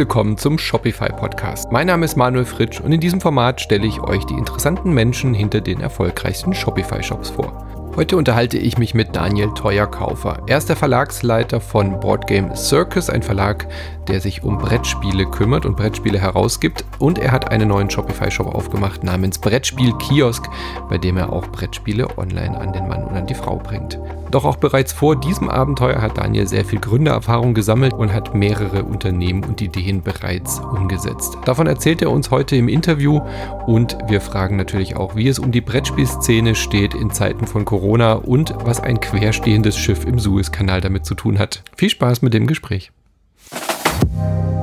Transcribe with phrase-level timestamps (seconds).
[0.00, 1.70] Willkommen zum Shopify Podcast.
[1.70, 5.34] Mein Name ist Manuel Fritsch und in diesem Format stelle ich euch die interessanten Menschen
[5.34, 7.66] hinter den erfolgreichsten Shopify Shops vor.
[7.96, 10.42] Heute unterhalte ich mich mit Daniel Teuerkaufer.
[10.46, 13.66] Er ist der Verlagsleiter von Boardgame Circus, ein Verlag,
[14.08, 16.82] der sich um Brettspiele kümmert und Brettspiele herausgibt.
[16.98, 20.48] Und er hat einen neuen Shopify-Shop aufgemacht namens Brettspiel Kiosk,
[20.88, 23.98] bei dem er auch Brettspiele online an den Mann und an die Frau bringt.
[24.30, 28.84] Doch auch bereits vor diesem Abenteuer hat Daniel sehr viel Gründererfahrung gesammelt und hat mehrere
[28.84, 31.36] Unternehmen und Ideen bereits umgesetzt.
[31.44, 33.20] Davon erzählt er uns heute im Interview
[33.66, 38.12] und wir fragen natürlich auch, wie es um die Brettspielszene steht in Zeiten von Corona
[38.12, 41.64] und was ein querstehendes Schiff im Suezkanal damit zu tun hat.
[41.76, 42.92] Viel Spaß mit dem Gespräch.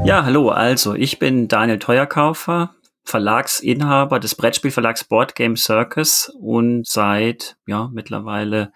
[0.06, 2.72] Ja, hallo, also ich bin Daniel Teuerkaufer,
[3.04, 8.72] Verlagsinhaber des Brettspielverlags Board Game Circus und seit ja mittlerweile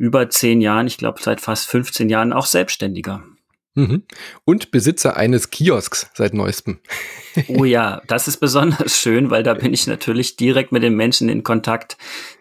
[0.00, 3.22] über zehn Jahren, ich glaube seit fast 15 Jahren auch Selbstständiger.
[3.74, 4.02] Mhm.
[4.46, 6.80] Und Besitzer eines Kiosks seit neuestem.
[7.48, 11.28] oh ja, das ist besonders schön, weil da bin ich natürlich direkt mit den Menschen
[11.28, 11.98] in Kontakt,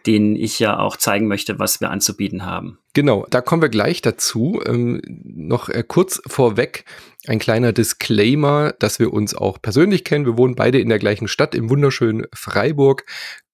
[0.08, 2.80] denen ich ja auch zeigen möchte, was wir anzubieten haben.
[2.94, 4.62] Genau, da kommen wir gleich dazu.
[4.66, 6.86] Ähm, noch äh, kurz vorweg
[7.28, 10.26] ein kleiner Disclaimer, dass wir uns auch persönlich kennen.
[10.26, 13.06] Wir wohnen beide in der gleichen Stadt im wunderschönen Freiburg,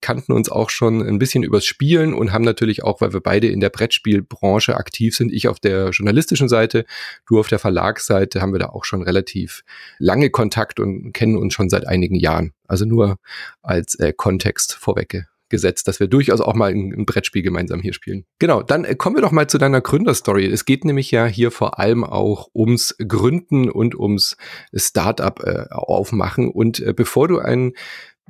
[0.02, 3.48] kannten uns auch schon ein bisschen übers Spielen und haben natürlich auch, weil wir beide
[3.48, 6.86] in der Brettspielbranche aktiv sind, ich auf der journalistischen Seite,
[7.28, 9.64] du auf der Verlagsseite, haben wir da auch schon relativ
[9.98, 12.54] lange Kontakt und kennen uns schon seit einigen Jahren.
[12.68, 13.18] Also nur
[13.64, 17.94] als äh, Kontext vorweg gesetzt, dass wir durchaus auch mal ein, ein Brettspiel gemeinsam hier
[17.94, 18.26] spielen.
[18.40, 20.46] Genau, dann äh, kommen wir doch mal zu deiner Gründerstory.
[20.46, 24.38] Es geht nämlich ja hier vor allem auch ums Gründen und ums
[24.74, 26.50] Startup äh, aufmachen.
[26.50, 27.74] Und äh, bevor du ein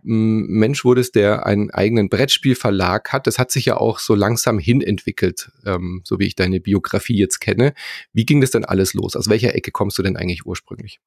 [0.08, 3.26] Mensch wurdest, der einen eigenen Brettspielverlag hat.
[3.26, 7.18] Das hat sich ja auch so langsam hin entwickelt, ähm, so wie ich deine Biografie
[7.18, 7.74] jetzt kenne.
[8.14, 9.16] Wie ging das denn alles los?
[9.16, 11.00] Aus welcher Ecke kommst du denn eigentlich ursprünglich?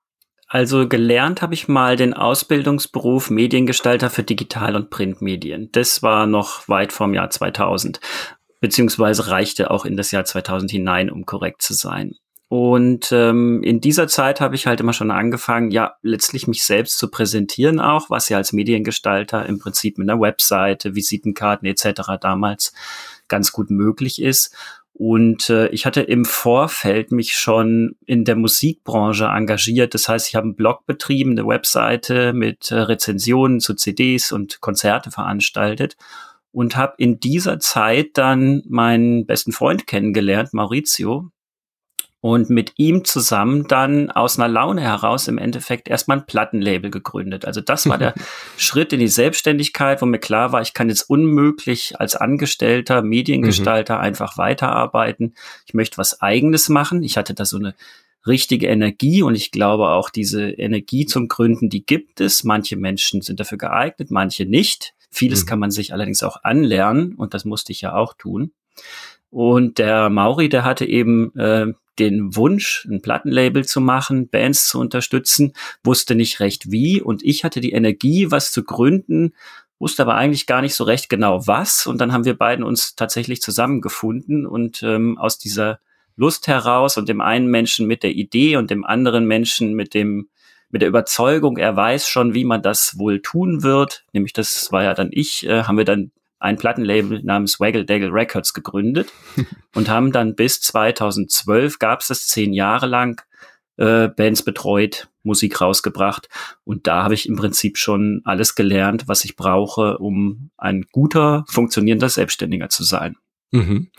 [0.48, 5.68] Also gelernt habe ich mal den Ausbildungsberuf Mediengestalter für Digital- und Printmedien.
[5.72, 8.00] Das war noch weit vorm Jahr 2000,
[8.60, 12.14] beziehungsweise reichte auch in das Jahr 2000 hinein, um korrekt zu sein.
[12.50, 16.96] Und ähm, in dieser Zeit habe ich halt immer schon angefangen, ja, letztlich mich selbst
[16.96, 22.12] zu präsentieren auch, was ja als Mediengestalter im Prinzip mit einer Webseite, Visitenkarten etc.
[22.18, 22.72] damals
[23.28, 24.56] ganz gut möglich ist.
[24.98, 29.94] Und äh, ich hatte im Vorfeld mich schon in der Musikbranche engagiert.
[29.94, 34.60] Das heißt, ich habe einen Blog betrieben, eine Webseite mit äh, Rezensionen zu CDs und
[34.60, 35.96] Konzerte veranstaltet
[36.50, 41.30] und habe in dieser Zeit dann meinen besten Freund kennengelernt, Maurizio,
[42.20, 47.44] und mit ihm zusammen dann aus einer Laune heraus im Endeffekt erstmal ein Plattenlabel gegründet.
[47.44, 48.14] Also das war der
[48.56, 53.96] Schritt in die Selbstständigkeit, wo mir klar war, ich kann jetzt unmöglich als Angestellter, Mediengestalter
[53.96, 54.00] mhm.
[54.00, 55.34] einfach weiterarbeiten.
[55.66, 57.04] Ich möchte was eigenes machen.
[57.04, 57.74] Ich hatte da so eine
[58.26, 62.42] richtige Energie und ich glaube auch diese Energie zum Gründen, die gibt es.
[62.42, 64.92] Manche Menschen sind dafür geeignet, manche nicht.
[65.10, 65.48] Vieles mhm.
[65.48, 68.50] kann man sich allerdings auch anlernen und das musste ich ja auch tun.
[69.30, 74.78] Und der Mauri, der hatte eben äh, den Wunsch, ein Plattenlabel zu machen, Bands zu
[74.78, 77.00] unterstützen, wusste nicht recht wie.
[77.00, 79.34] Und ich hatte die Energie, was zu gründen,
[79.78, 81.86] wusste aber eigentlich gar nicht so recht genau was.
[81.86, 85.80] Und dann haben wir beiden uns tatsächlich zusammengefunden und ähm, aus dieser
[86.16, 90.28] Lust heraus und dem einen Menschen mit der Idee und dem anderen Menschen mit dem
[90.70, 94.82] mit der Überzeugung, er weiß schon, wie man das wohl tun wird, nämlich das war
[94.84, 99.12] ja dann ich, äh, haben wir dann ein Plattenlabel namens Waggle Daggle Records gegründet
[99.74, 103.22] und haben dann bis 2012 gab es das zehn Jahre lang
[103.76, 106.28] äh, Bands betreut, Musik rausgebracht
[106.64, 111.44] und da habe ich im Prinzip schon alles gelernt, was ich brauche, um ein guter,
[111.48, 113.16] funktionierender Selbstständiger zu sein.
[113.50, 113.90] Mhm.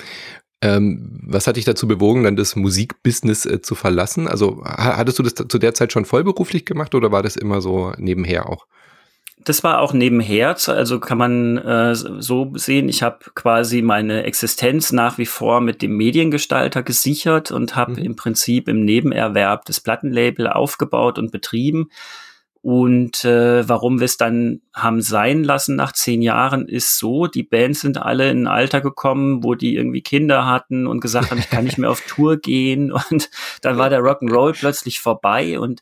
[0.62, 4.28] Ähm, was hat dich dazu bewogen, dann das Musikbusiness äh, zu verlassen?
[4.28, 7.94] Also hattest du das zu der Zeit schon vollberuflich gemacht oder war das immer so
[7.98, 8.68] nebenher auch?
[9.46, 14.92] Das war auch nebenher, also kann man äh, so sehen, ich habe quasi meine Existenz
[14.92, 18.00] nach wie vor mit dem Mediengestalter gesichert und habe mhm.
[18.00, 21.90] im Prinzip im Nebenerwerb das Plattenlabel aufgebaut und betrieben.
[22.62, 27.44] Und äh, warum wir es dann haben sein lassen nach zehn Jahren, ist so, die
[27.44, 31.40] Bands sind alle in ein Alter gekommen, wo die irgendwie Kinder hatten und gesagt haben,
[31.40, 32.92] ich kann nicht mehr auf Tour gehen.
[33.10, 33.30] Und
[33.62, 35.82] dann war der Rock'n'Roll plötzlich vorbei und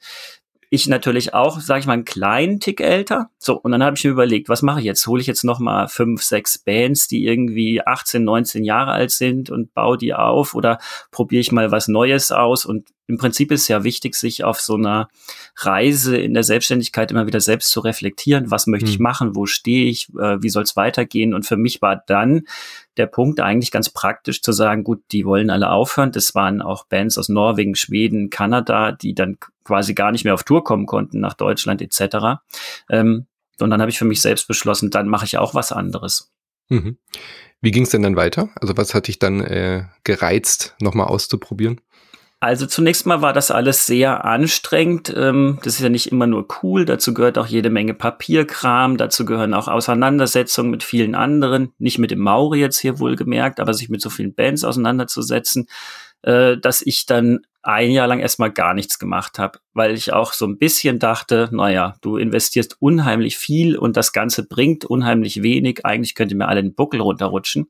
[0.69, 3.29] ich natürlich auch, sage ich mal, einen kleinen Tick älter.
[3.37, 5.07] So, und dann habe ich mir überlegt, was mache ich jetzt?
[5.07, 9.49] Hole ich jetzt noch mal fünf, sechs Bands, die irgendwie 18, 19 Jahre alt sind
[9.49, 10.79] und baue die auf oder
[11.11, 14.75] probiere ich mal was Neues aus und im Prinzip ist ja wichtig, sich auf so
[14.75, 15.07] einer
[15.55, 18.51] Reise in der Selbstständigkeit immer wieder selbst zu reflektieren.
[18.51, 18.91] Was möchte mhm.
[18.91, 19.35] ich machen?
[19.35, 20.09] Wo stehe ich?
[20.09, 21.33] Äh, wie soll es weitergehen?
[21.33, 22.43] Und für mich war dann
[22.97, 26.11] der Punkt eigentlich ganz praktisch zu sagen, gut, die wollen alle aufhören.
[26.11, 30.43] Das waren auch Bands aus Norwegen, Schweden, Kanada, die dann quasi gar nicht mehr auf
[30.43, 32.41] Tour kommen konnten nach Deutschland etc.
[32.89, 33.27] Ähm,
[33.59, 36.31] und dann habe ich für mich selbst beschlossen, dann mache ich auch was anderes.
[36.69, 36.97] Mhm.
[37.61, 38.49] Wie ging es denn dann weiter?
[38.55, 41.81] Also was hat dich dann äh, gereizt, nochmal auszuprobieren?
[42.39, 45.11] Also zunächst mal war das alles sehr anstrengend.
[45.15, 46.85] Ähm, das ist ja nicht immer nur cool.
[46.85, 48.97] Dazu gehört auch jede Menge Papierkram.
[48.97, 51.73] Dazu gehören auch Auseinandersetzungen mit vielen anderen.
[51.79, 55.67] Nicht mit dem Mauri jetzt hier wohlgemerkt, aber sich mit so vielen Bands auseinanderzusetzen,
[56.21, 60.31] äh, dass ich dann ein Jahr lang erstmal gar nichts gemacht habe, weil ich auch
[60.31, 65.85] so ein bisschen dachte, naja, du investierst unheimlich viel und das Ganze bringt unheimlich wenig.
[65.87, 67.67] Eigentlich könnte mir alle den Buckel runterrutschen.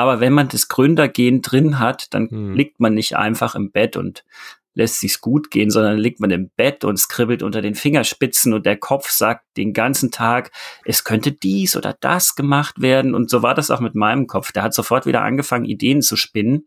[0.00, 2.54] Aber wenn man das Gründergehen drin hat, dann hm.
[2.54, 4.24] liegt man nicht einfach im Bett und
[4.72, 8.64] lässt sich's gut gehen, sondern liegt man im Bett und skribbelt unter den Fingerspitzen und
[8.64, 10.52] der Kopf sagt den ganzen Tag,
[10.86, 13.14] es könnte dies oder das gemacht werden.
[13.14, 14.52] Und so war das auch mit meinem Kopf.
[14.52, 16.66] Der hat sofort wieder angefangen, Ideen zu spinnen.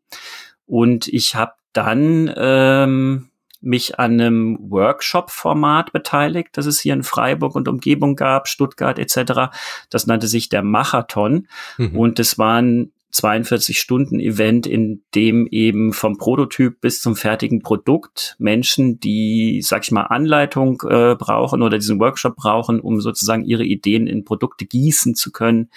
[0.68, 3.32] Und ich habe dann ähm,
[3.62, 9.56] mich an einem Workshop-Format beteiligt, das es hier in Freiburg und Umgebung gab, Stuttgart etc.
[9.90, 11.48] Das nannte sich der Machathon.
[11.78, 11.98] Mhm.
[11.98, 19.62] Und es waren 42-Stunden-Event, in dem eben vom Prototyp bis zum fertigen Produkt Menschen, die,
[19.64, 24.26] sag ich mal, Anleitung äh, brauchen oder diesen Workshop brauchen, um sozusagen ihre Ideen in
[24.26, 25.70] Produkte gießen zu können,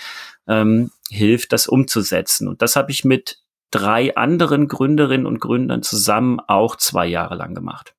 [0.48, 2.48] ähm, hilft, das umzusetzen.
[2.48, 3.38] Und das habe ich mit
[3.70, 7.95] drei anderen Gründerinnen und Gründern zusammen auch zwei Jahre lang gemacht.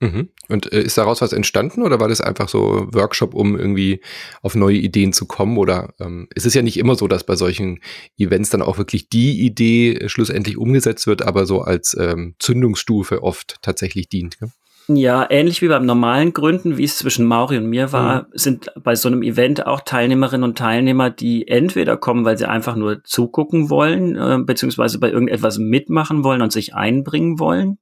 [0.00, 0.28] Mhm.
[0.48, 4.02] Und äh, ist daraus was entstanden oder war das einfach so Workshop, um irgendwie
[4.42, 5.56] auf neue Ideen zu kommen?
[5.56, 7.80] Oder ähm, es ist ja nicht immer so, dass bei solchen
[8.18, 13.22] Events dann auch wirklich die Idee äh, schlussendlich umgesetzt wird, aber so als ähm, Zündungsstufe
[13.22, 14.36] oft tatsächlich dient.
[14.40, 14.48] Ja?
[14.88, 18.26] Ja, ähnlich wie beim normalen Gründen, wie es zwischen Mauri und mir war, mhm.
[18.34, 22.76] sind bei so einem Event auch Teilnehmerinnen und Teilnehmer, die entweder kommen, weil sie einfach
[22.76, 27.78] nur zugucken wollen, äh, beziehungsweise bei irgendetwas mitmachen wollen und sich einbringen wollen.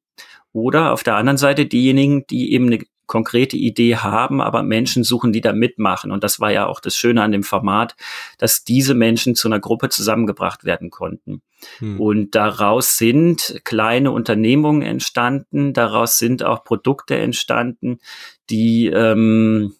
[0.54, 5.32] Oder auf der anderen Seite diejenigen, die eben eine konkrete Idee haben, aber Menschen suchen,
[5.32, 6.10] die da mitmachen.
[6.10, 7.96] Und das war ja auch das Schöne an dem Format,
[8.38, 11.42] dass diese Menschen zu einer Gruppe zusammengebracht werden konnten.
[11.78, 12.00] Hm.
[12.00, 17.98] Und daraus sind kleine Unternehmungen entstanden, daraus sind auch Produkte entstanden,
[18.48, 19.74] die ähm,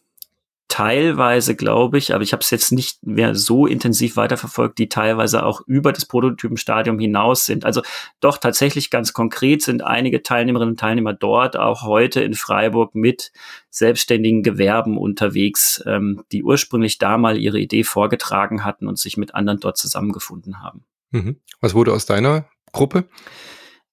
[0.75, 5.47] teilweise, glaube ich, aber ich habe es jetzt nicht mehr so intensiv weiterverfolgt, die teilweise
[5.47, 7.65] auch über das Prototypenstadium hinaus sind.
[7.65, 7.83] Also
[8.19, 13.31] doch tatsächlich ganz konkret sind einige Teilnehmerinnen und Teilnehmer dort auch heute in Freiburg mit
[13.71, 19.33] selbstständigen Gewerben unterwegs, ähm, die ursprünglich da mal ihre Idee vorgetragen hatten und sich mit
[19.33, 20.83] anderen dort zusammengefunden haben.
[21.13, 21.37] Mhm.
[21.61, 23.05] Was wurde aus deiner Gruppe?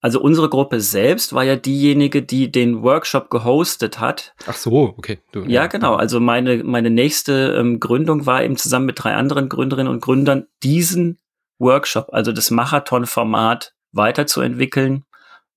[0.01, 4.33] Also unsere Gruppe selbst war ja diejenige, die den Workshop gehostet hat.
[4.47, 5.19] Ach so, okay.
[5.31, 5.93] Du, ja, ja, genau.
[5.93, 10.47] Also meine, meine nächste ähm, Gründung war eben zusammen mit drei anderen Gründerinnen und Gründern
[10.63, 11.19] diesen
[11.59, 15.05] Workshop, also das Marathon-Format weiterzuentwickeln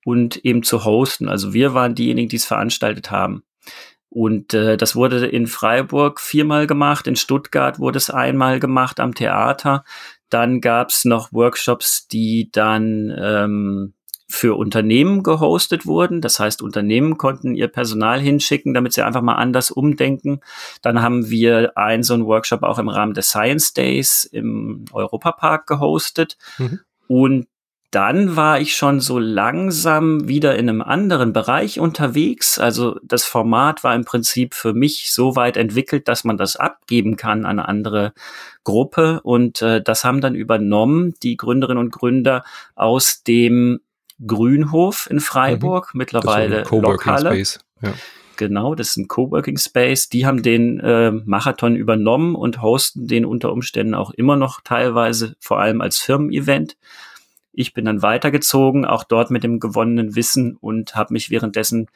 [0.04, 1.30] und eben zu hosten.
[1.30, 3.44] Also wir waren diejenigen, die es veranstaltet haben.
[4.10, 9.14] Und äh, das wurde in Freiburg viermal gemacht, in Stuttgart wurde es einmal gemacht am
[9.14, 9.84] Theater.
[10.28, 13.94] Dann gab es noch Workshops, die dann ähm,
[14.34, 16.20] für Unternehmen gehostet wurden.
[16.20, 20.40] Das heißt, Unternehmen konnten ihr Personal hinschicken, damit sie einfach mal anders umdenken.
[20.82, 25.66] Dann haben wir einen so einen Workshop auch im Rahmen des Science Days im Europapark
[25.66, 26.36] gehostet.
[26.58, 26.80] Mhm.
[27.06, 27.46] Und
[27.94, 32.58] dann war ich schon so langsam wieder in einem anderen Bereich unterwegs.
[32.58, 37.16] Also das Format war im Prinzip für mich so weit entwickelt, dass man das abgeben
[37.16, 38.12] kann an eine andere
[38.64, 39.20] Gruppe.
[39.22, 42.42] Und äh, das haben dann übernommen die Gründerinnen und Gründer
[42.74, 43.78] aus dem
[44.24, 45.98] Grünhof in Freiburg, mhm.
[45.98, 47.30] mittlerweile das Lokhalle.
[47.30, 47.60] Space.
[47.82, 47.94] Ja.
[48.36, 50.08] Genau, das ist ein Coworking Space.
[50.08, 55.36] Die haben den äh, Marathon übernommen und hosten den unter Umständen auch immer noch teilweise,
[55.38, 56.76] vor allem als Firmen-Event.
[57.52, 61.86] Ich bin dann weitergezogen, auch dort mit dem gewonnenen Wissen und habe mich währenddessen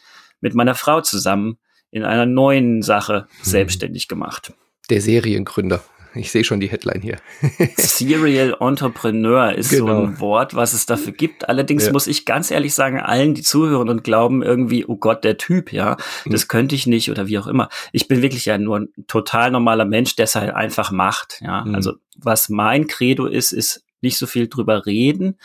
[0.40, 1.58] mit meiner Frau zusammen
[1.90, 3.44] in einer neuen Sache mhm.
[3.44, 4.52] selbstständig gemacht.
[4.90, 5.82] Der Seriengründer.
[6.18, 7.18] Ich sehe schon die Headline hier.
[7.76, 9.86] Serial Entrepreneur ist genau.
[9.86, 11.48] so ein Wort, was es dafür gibt.
[11.48, 11.92] Allerdings ja.
[11.92, 15.72] muss ich ganz ehrlich sagen, allen, die zuhören und glauben irgendwie, oh Gott, der Typ,
[15.72, 16.30] ja, mhm.
[16.32, 17.68] das könnte ich nicht oder wie auch immer.
[17.92, 21.64] Ich bin wirklich ja nur ein total normaler Mensch, der es halt einfach macht, ja.
[21.64, 21.74] Mhm.
[21.74, 25.38] Also was mein Credo ist, ist nicht so viel drüber reden,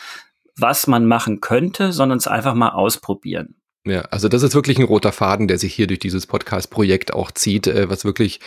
[0.56, 3.56] was man machen könnte, sondern es einfach mal ausprobieren.
[3.86, 7.32] Ja, also das ist wirklich ein roter Faden, der sich hier durch dieses Podcast-Projekt auch
[7.32, 8.40] zieht, äh, was wirklich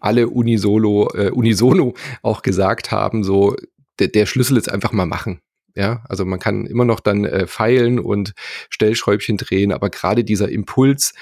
[0.00, 3.54] alle unisolo, äh, unisono auch gesagt haben, so
[4.00, 5.40] der, der Schlüssel ist einfach mal machen.
[5.76, 8.32] Ja, also man kann immer noch dann äh, feilen und
[8.68, 11.14] Stellschräubchen drehen, aber gerade dieser Impuls,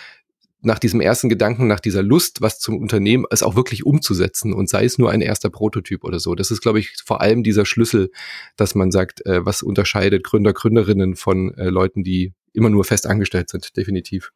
[0.60, 4.68] nach diesem ersten Gedanken, nach dieser Lust, was zum Unternehmen es auch wirklich umzusetzen und
[4.68, 6.34] sei es nur ein erster Prototyp oder so.
[6.34, 8.10] Das ist, glaube ich, vor allem dieser Schlüssel,
[8.56, 13.06] dass man sagt, äh, was unterscheidet Gründer, Gründerinnen von äh, Leuten, die immer nur fest
[13.06, 14.32] angestellt sind, definitiv.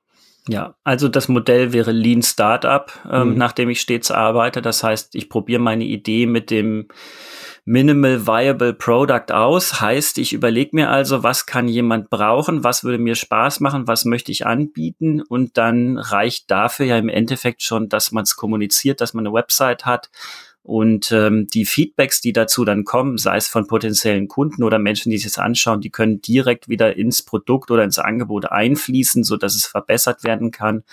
[0.48, 3.38] Ja, also das Modell wäre Lean Startup, ähm, mhm.
[3.38, 4.60] nach dem ich stets arbeite.
[4.60, 6.88] Das heißt, ich probiere meine Idee mit dem
[7.64, 9.80] Minimal Viable Product aus.
[9.80, 14.04] Heißt, ich überlege mir also, was kann jemand brauchen, was würde mir Spaß machen, was
[14.04, 19.00] möchte ich anbieten und dann reicht dafür ja im Endeffekt schon, dass man es kommuniziert,
[19.00, 20.10] dass man eine Website hat
[20.62, 25.10] und ähm, die Feedbacks, die dazu dann kommen, sei es von potenziellen Kunden oder Menschen,
[25.10, 29.36] die sich das anschauen, die können direkt wieder ins Produkt oder ins Angebot einfließen, so
[29.36, 30.84] dass es verbessert werden kann.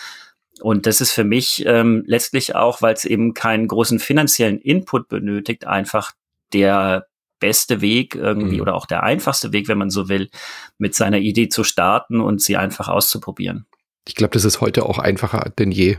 [0.60, 5.08] Und das ist für mich ähm, letztlich auch, weil es eben keinen großen finanziellen Input
[5.08, 6.14] benötigt, einfach
[6.52, 7.06] der
[7.40, 8.62] beste Weg irgendwie mhm.
[8.62, 10.30] oder auch der einfachste Weg, wenn man so will,
[10.78, 13.66] mit seiner Idee zu starten und sie einfach auszuprobieren.
[14.10, 15.98] Ich glaube, das ist heute auch einfacher denn je.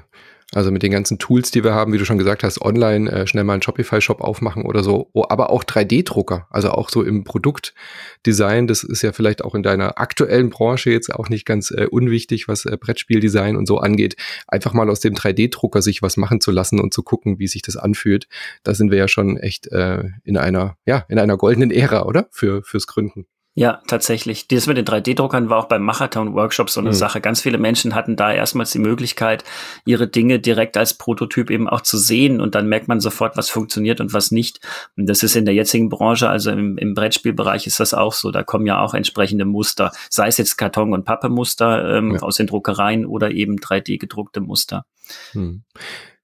[0.52, 3.26] Also mit den ganzen Tools, die wir haben, wie du schon gesagt hast, online äh,
[3.28, 7.22] schnell mal einen Shopify-Shop aufmachen oder so, oh, aber auch 3D-Drucker, also auch so im
[7.22, 11.86] Produktdesign, das ist ja vielleicht auch in deiner aktuellen Branche jetzt auch nicht ganz äh,
[11.88, 14.16] unwichtig, was äh, Brettspieldesign und so angeht,
[14.48, 17.62] einfach mal aus dem 3D-Drucker sich was machen zu lassen und zu gucken, wie sich
[17.62, 18.26] das anfühlt.
[18.64, 22.26] Da sind wir ja schon echt äh, in einer, ja, in einer goldenen Ära, oder?
[22.32, 23.26] Für, fürs Gründen.
[23.54, 24.46] Ja, tatsächlich.
[24.46, 26.94] Das mit den 3D-Druckern war auch beim Machertown-Workshop so eine mhm.
[26.94, 27.20] Sache.
[27.20, 29.42] Ganz viele Menschen hatten da erstmals die Möglichkeit,
[29.84, 33.50] ihre Dinge direkt als Prototyp eben auch zu sehen und dann merkt man sofort, was
[33.50, 34.60] funktioniert und was nicht.
[34.96, 38.30] Und das ist in der jetzigen Branche, also im, im Brettspielbereich ist das auch so.
[38.30, 42.20] Da kommen ja auch entsprechende Muster, sei es jetzt Karton- und Pappemuster ähm, ja.
[42.20, 44.86] aus den Druckereien oder eben 3D-gedruckte Muster.
[45.34, 45.64] Mhm.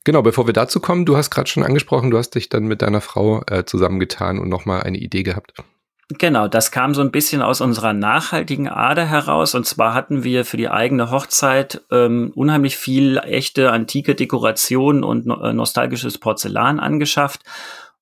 [0.04, 2.82] Genau, bevor wir dazu kommen, du hast gerade schon angesprochen, du hast dich dann mit
[2.82, 5.54] deiner Frau äh, zusammengetan und nochmal eine Idee gehabt.
[6.08, 9.56] Genau, das kam so ein bisschen aus unserer nachhaltigen Ader heraus.
[9.56, 15.26] Und zwar hatten wir für die eigene Hochzeit ähm, unheimlich viel echte antike Dekoration und
[15.26, 17.42] no äh, nostalgisches Porzellan angeschafft.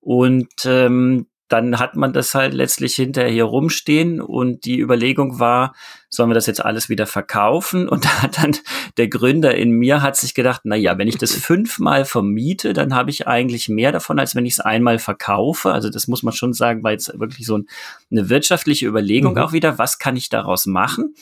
[0.00, 5.74] Und ähm, dann hat man das halt letztlich hinterher hier rumstehen und die Überlegung war,
[6.14, 7.88] sollen wir das jetzt alles wieder verkaufen?
[7.88, 8.56] Und da hat dann
[8.96, 12.94] der Gründer in mir hat sich gedacht, na ja, wenn ich das fünfmal vermiete, dann
[12.94, 15.72] habe ich eigentlich mehr davon, als wenn ich es einmal verkaufe.
[15.72, 17.66] Also das muss man schon sagen, war jetzt wirklich so ein,
[18.10, 19.38] eine wirtschaftliche Überlegung mhm.
[19.38, 21.14] auch wieder, was kann ich daraus machen?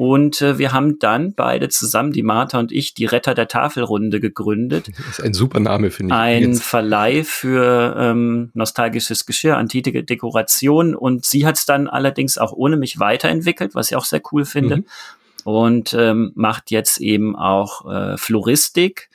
[0.00, 4.18] Und äh, wir haben dann beide zusammen, die Martha und ich, die Retter der Tafelrunde
[4.18, 4.88] gegründet.
[4.96, 6.18] Das ist ein super Name, finde ich.
[6.18, 6.62] Ein jetzt.
[6.62, 10.94] Verleih für ähm, nostalgisches Geschirr, antike Dekoration.
[10.94, 14.44] Und sie hat es dann allerdings auch ohne mich weiterentwickelt, was ich auch sehr cool
[14.44, 14.76] finde.
[14.78, 14.84] Mhm.
[15.44, 19.08] Und ähm, macht jetzt eben auch äh, Floristik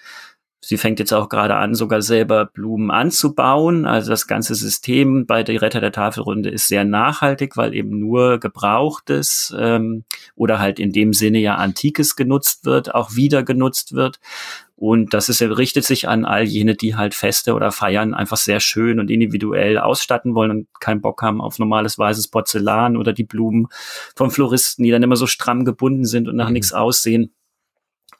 [0.67, 3.85] Sie fängt jetzt auch gerade an, sogar selber Blumen anzubauen.
[3.85, 8.39] Also das ganze System bei der Retter der Tafelrunde ist sehr nachhaltig, weil eben nur
[8.39, 14.19] Gebrauchtes ähm, oder halt in dem Sinne ja Antikes genutzt wird, auch wieder genutzt wird.
[14.77, 18.59] Und das ist, richtet sich an all jene, die halt Feste oder Feiern einfach sehr
[18.59, 23.23] schön und individuell ausstatten wollen und keinen Bock haben auf normales weißes Porzellan oder die
[23.23, 23.67] Blumen
[24.15, 26.53] vom Floristen, die dann immer so stramm gebunden sind und nach mhm.
[26.53, 27.33] nichts aussehen.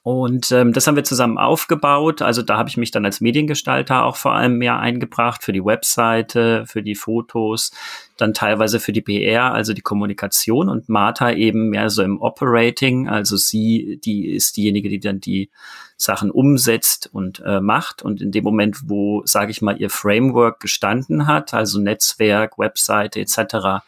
[0.06, 2.22] Und ähm, das haben wir zusammen aufgebaut.
[2.22, 5.64] Also da habe ich mich dann als Mediengestalter auch vor allem mehr eingebracht für die
[5.64, 7.72] Webseite, für die Fotos,
[8.16, 13.08] dann teilweise für die PR, also die Kommunikation und Martha eben mehr so im Operating.
[13.08, 15.50] Also sie, die ist diejenige, die dann die
[15.96, 18.00] Sachen umsetzt und äh, macht.
[18.02, 23.18] Und in dem Moment, wo, sage ich mal, ihr Framework gestanden hat, also Netzwerk, Webseite
[23.18, 23.82] etc.,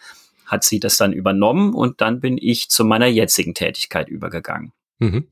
[0.46, 4.72] hat sie das dann übernommen und dann bin ich zu meiner jetzigen Tätigkeit übergegangen.
[4.98, 5.28] Mhm.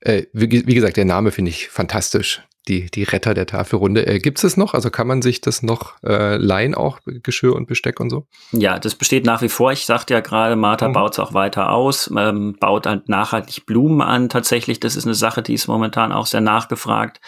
[0.00, 2.42] Äh, wie, wie, gesagt, der Name finde ich fantastisch.
[2.68, 4.06] Die, die Retter der Tafelrunde.
[4.06, 4.74] Äh, Gibt es es noch?
[4.74, 8.26] Also kann man sich das noch äh, leihen, auch Geschirr und Besteck und so?
[8.52, 9.72] Ja, das besteht nach wie vor.
[9.72, 10.92] Ich sagte ja gerade, Martha mhm.
[10.92, 14.28] baut es auch weiter aus, ähm, baut halt nachhaltig Blumen an.
[14.28, 17.20] Tatsächlich, das ist eine Sache, die ist momentan auch sehr nachgefragt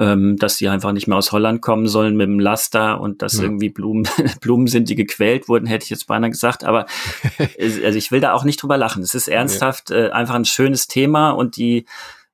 [0.00, 3.36] ähm, dass die einfach nicht mehr aus Holland kommen sollen mit dem Laster und dass
[3.36, 3.42] ja.
[3.42, 4.08] irgendwie Blumen,
[4.40, 6.64] Blumen sind, die gequält wurden, hätte ich jetzt beinahe gesagt.
[6.64, 6.86] Aber
[7.60, 9.02] also ich will da auch nicht drüber lachen.
[9.02, 11.84] Es ist ernsthaft äh, einfach ein schönes Thema und die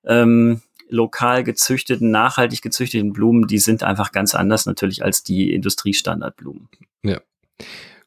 [0.05, 6.69] ähm, lokal gezüchteten, nachhaltig gezüchteten Blumen, die sind einfach ganz anders natürlich als die Industriestandardblumen.
[7.03, 7.21] Ja.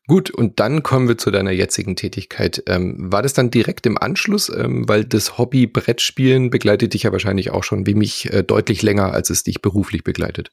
[0.10, 2.64] Gut, und dann kommen wir zu deiner jetzigen Tätigkeit.
[2.66, 4.50] Ähm, war das dann direkt im Anschluss?
[4.50, 8.82] Ähm, weil das Hobby Brettspielen begleitet dich ja wahrscheinlich auch schon wie mich äh, deutlich
[8.82, 10.50] länger, als es dich beruflich begleitet.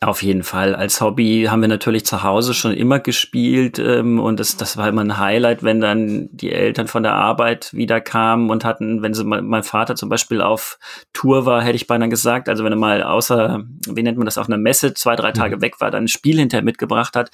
[0.00, 0.74] Auf jeden Fall.
[0.74, 4.88] Als Hobby haben wir natürlich zu Hause schon immer gespielt ähm, und das, das war
[4.88, 9.14] immer ein Highlight, wenn dann die Eltern von der Arbeit wieder kamen und hatten, wenn
[9.14, 10.78] sie mein Vater zum Beispiel auf
[11.14, 14.36] Tour war, hätte ich beinahe gesagt, also wenn er mal außer, wie nennt man das,
[14.36, 15.62] auf einer Messe zwei, drei Tage mhm.
[15.62, 17.30] weg war, dann ein Spiel hinterher mitgebracht hat,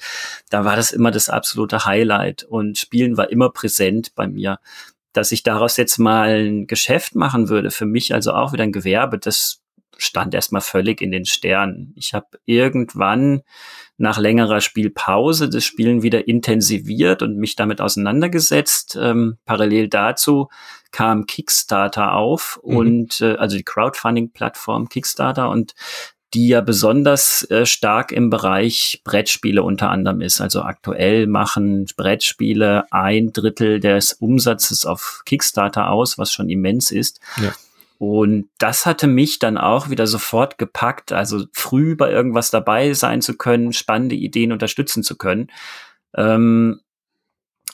[0.49, 4.59] da war das immer das absolute Highlight und Spielen war immer präsent bei mir.
[5.11, 8.71] Dass ich daraus jetzt mal ein Geschäft machen würde, für mich also auch wieder ein
[8.71, 9.60] Gewerbe, das
[10.01, 11.93] stand erstmal völlig in den Sternen.
[11.95, 13.41] Ich habe irgendwann
[13.97, 18.97] nach längerer Spielpause das Spielen wieder intensiviert und mich damit auseinandergesetzt.
[18.99, 20.49] Ähm, parallel dazu
[20.91, 22.75] kam Kickstarter auf mhm.
[22.75, 25.73] und äh, also die Crowdfunding-Plattform Kickstarter und
[26.33, 30.39] die ja besonders äh, stark im Bereich Brettspiele unter anderem ist.
[30.39, 37.19] Also aktuell machen Brettspiele ein Drittel des Umsatzes auf Kickstarter aus, was schon immens ist.
[37.41, 37.53] Ja.
[38.01, 43.21] Und das hatte mich dann auch wieder sofort gepackt, also früh bei irgendwas dabei sein
[43.21, 45.51] zu können, spannende Ideen unterstützen zu können.
[46.15, 46.81] Ähm,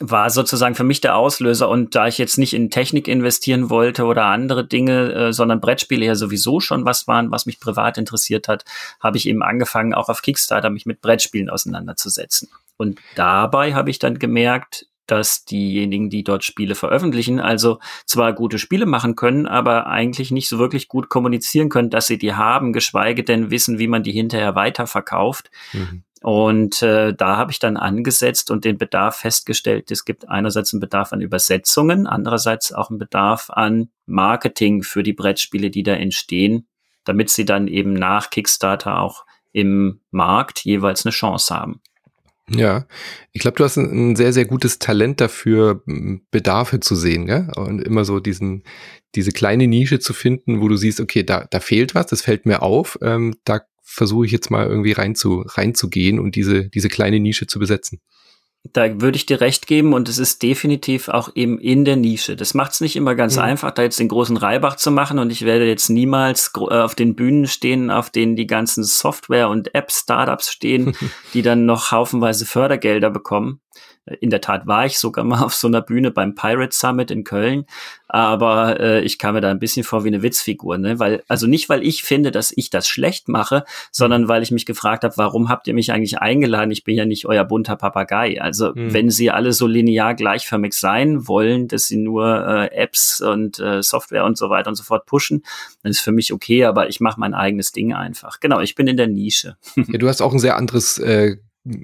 [0.02, 1.70] war sozusagen für mich der Auslöser.
[1.70, 6.06] Und da ich jetzt nicht in Technik investieren wollte oder andere Dinge, äh, sondern Brettspiele
[6.06, 8.66] ja sowieso schon was waren, was mich privat interessiert hat,
[9.00, 12.50] habe ich eben angefangen, auch auf Kickstarter mich mit Brettspielen auseinanderzusetzen.
[12.76, 18.60] Und dabei habe ich dann gemerkt, dass diejenigen, die dort Spiele veröffentlichen, also zwar gute
[18.60, 22.74] Spiele machen können, aber eigentlich nicht so wirklich gut kommunizieren können, dass sie die haben,
[22.74, 25.50] geschweige denn wissen, wie man die hinterher weiterverkauft.
[25.74, 26.04] Mhm.
[26.22, 29.92] Und äh, da habe ich dann angesetzt und den Bedarf festgestellt.
[29.92, 35.14] Es gibt einerseits einen Bedarf an Übersetzungen, andererseits auch einen Bedarf an Marketing für die
[35.14, 36.68] Brettspiele, die da entstehen,
[37.04, 41.82] damit sie dann eben nach Kickstarter auch im Markt jeweils eine Chance haben.
[42.50, 42.88] Ja,
[43.34, 45.84] ich glaube, du hast ein, sehr, sehr gutes Talent dafür,
[46.32, 47.52] Bedarfe zu sehen, gell?
[47.56, 48.64] Und immer so diesen,
[49.16, 52.46] diese kleine Nische zu finden, wo du siehst, okay, da, da fehlt was, das fällt
[52.46, 56.88] mir auf, ähm, da versuche ich jetzt mal irgendwie rein zu, reinzugehen und diese, diese
[56.88, 58.00] kleine Nische zu besetzen
[58.74, 62.36] da würde ich dir recht geben und es ist definitiv auch eben in der Nische.
[62.36, 63.44] Das macht es nicht immer ganz mhm.
[63.44, 66.96] einfach, da jetzt den großen Reibach zu machen und ich werde jetzt niemals äh, auf
[66.96, 70.96] den Bühnen stehen, auf denen die ganzen Software- und App-Startups stehen,
[71.34, 73.62] die dann noch haufenweise Fördergelder bekommen.
[74.20, 77.24] In der Tat war ich sogar mal auf so einer Bühne beim Pirate Summit in
[77.24, 77.66] Köln,
[78.08, 81.00] aber äh, ich kam mir da ein bisschen vor wie eine Witzfigur, ne?
[81.00, 84.66] Weil also nicht weil ich finde, dass ich das schlecht mache, sondern weil ich mich
[84.66, 86.72] gefragt habe, warum habt ihr mich eigentlich eingeladen?
[86.72, 88.42] Ich bin ja nicht euer bunter Papagei.
[88.42, 88.94] Also mhm.
[88.94, 93.84] wenn sie alle so linear gleichförmig sein wollen, dass sie nur äh, Apps und äh,
[93.84, 95.44] Software und so weiter und so fort pushen,
[95.84, 98.40] dann ist für mich okay, aber ich mache mein eigenes Ding einfach.
[98.40, 99.58] Genau, ich bin in der Nische.
[99.90, 101.38] Ja, du hast auch ein sehr anderes äh,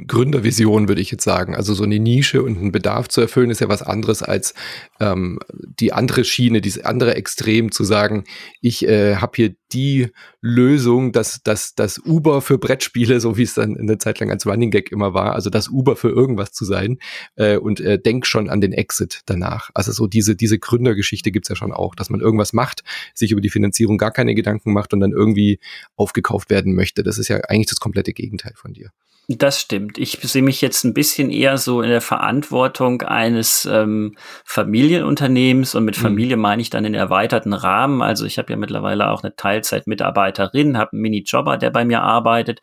[0.07, 1.55] Gründervision, würde ich jetzt sagen.
[1.55, 4.53] Also so eine Nische und einen Bedarf zu erfüllen, ist ja was anderes als
[4.99, 5.39] ähm,
[5.79, 8.23] die andere Schiene, dieses andere Extrem zu sagen,
[8.61, 10.09] ich äh, habe hier die
[10.41, 14.29] Lösung, dass das, das Uber für Brettspiele, so wie es dann in der Zeit lang
[14.29, 16.99] als Running Gag immer war, also das Uber für irgendwas zu sein
[17.35, 19.69] äh, und äh, denk schon an den Exit danach.
[19.73, 23.41] Also so diese, diese Gründergeschichte gibt's ja schon auch, dass man irgendwas macht, sich über
[23.41, 25.59] die Finanzierung gar keine Gedanken macht und dann irgendwie
[25.95, 27.03] aufgekauft werden möchte.
[27.03, 28.91] Das ist ja eigentlich das komplette Gegenteil von dir.
[29.29, 29.97] Das stimmt.
[29.97, 35.85] Ich sehe mich jetzt ein bisschen eher so in der Verantwortung eines ähm, Familienunternehmens und
[35.85, 36.01] mit mhm.
[36.01, 38.01] Familie meine ich dann in erweiterten Rahmen.
[38.01, 42.61] Also ich habe ja mittlerweile auch eine Teilzeitmitarbeiterin, habe einen Minijobber, der bei mir arbeitet.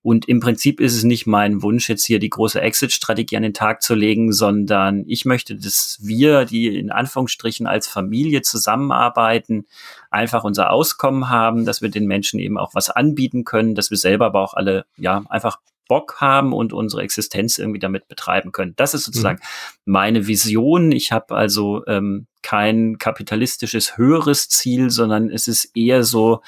[0.00, 3.52] Und im Prinzip ist es nicht mein Wunsch, jetzt hier die große Exit-Strategie an den
[3.52, 9.66] Tag zu legen, sondern ich möchte, dass wir, die in Anführungsstrichen als Familie zusammenarbeiten,
[10.10, 13.98] einfach unser Auskommen haben, dass wir den Menschen eben auch was anbieten können, dass wir
[13.98, 18.74] selber aber auch alle, ja, einfach Bock haben und unsere Existenz irgendwie damit betreiben können.
[18.76, 19.92] Das ist sozusagen mhm.
[19.92, 20.92] meine Vision.
[20.92, 26.42] Ich habe also ähm, kein kapitalistisches höheres Ziel, sondern es ist eher so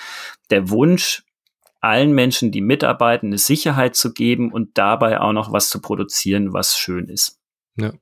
[0.50, 1.24] der Wunsch,
[1.80, 6.52] allen Menschen, die mitarbeiten, eine Sicherheit zu geben und dabei auch noch was zu produzieren,
[6.52, 7.38] was schön ist.
[7.76, 7.92] Ja.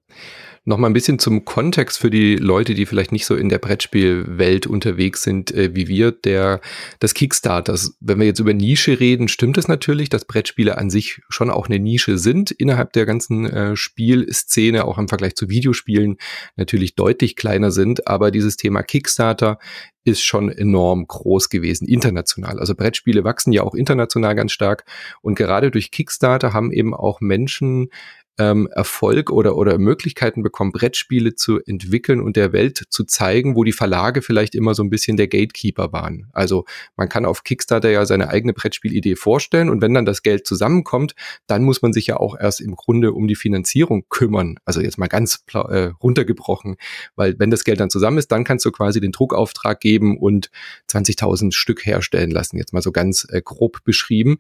[0.68, 4.66] Nochmal ein bisschen zum Kontext für die Leute, die vielleicht nicht so in der Brettspielwelt
[4.66, 6.60] unterwegs sind äh, wie wir, der
[7.00, 7.96] das Kickstarters.
[8.00, 11.68] Wenn wir jetzt über Nische reden, stimmt es natürlich, dass Brettspiele an sich schon auch
[11.68, 16.18] eine Nische sind innerhalb der ganzen äh, Spielszene, auch im Vergleich zu Videospielen
[16.56, 18.06] natürlich deutlich kleiner sind.
[18.06, 19.58] Aber dieses Thema Kickstarter
[20.04, 22.58] ist schon enorm groß gewesen, international.
[22.58, 24.84] Also Brettspiele wachsen ja auch international ganz stark.
[25.22, 27.88] Und gerade durch Kickstarter haben eben auch Menschen
[28.38, 33.64] ähm, Erfolg oder, oder Möglichkeiten bekommen, Brettspiele zu entwickeln und der Welt zu zeigen, wo
[33.64, 36.28] die Verlage vielleicht immer so ein bisschen der Gatekeeper waren.
[36.32, 36.64] Also
[36.96, 41.14] man kann auf Kickstarter ja seine eigene Brettspielidee vorstellen und wenn dann das Geld zusammenkommt,
[41.46, 44.58] dann muss man sich ja auch erst im Grunde um die Finanzierung kümmern.
[44.64, 46.76] Also jetzt mal ganz äh, runtergebrochen,
[47.16, 50.50] weil wenn das Geld dann zusammen ist, dann kannst du quasi den Druckauftrag geben und
[50.90, 54.38] 20.000 Stück herstellen lassen, jetzt mal so ganz äh, grob beschrieben.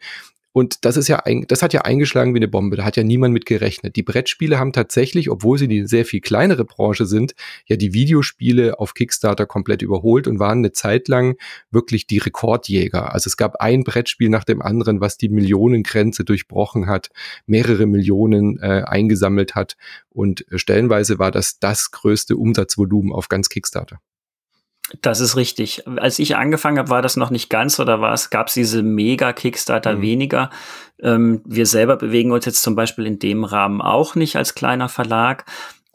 [0.58, 2.74] Und das ist ja, ein, das hat ja eingeschlagen wie eine Bombe.
[2.74, 3.94] Da hat ja niemand mit gerechnet.
[3.94, 7.36] Die Brettspiele haben tatsächlich, obwohl sie die sehr viel kleinere Branche sind,
[7.68, 11.36] ja die Videospiele auf Kickstarter komplett überholt und waren eine Zeit lang
[11.70, 13.14] wirklich die Rekordjäger.
[13.14, 17.10] Also es gab ein Brettspiel nach dem anderen, was die Millionengrenze durchbrochen hat,
[17.46, 19.76] mehrere Millionen äh, eingesammelt hat
[20.08, 24.00] und stellenweise war das das größte Umsatzvolumen auf ganz Kickstarter.
[25.02, 25.86] Das ist richtig.
[25.86, 28.82] Als ich angefangen habe, war das noch nicht ganz oder war es, gab es diese
[28.82, 30.02] Mega-Kickstarter mhm.
[30.02, 30.50] weniger.
[31.00, 34.88] Ähm, wir selber bewegen uns jetzt zum Beispiel in dem Rahmen auch nicht als kleiner
[34.88, 35.44] Verlag.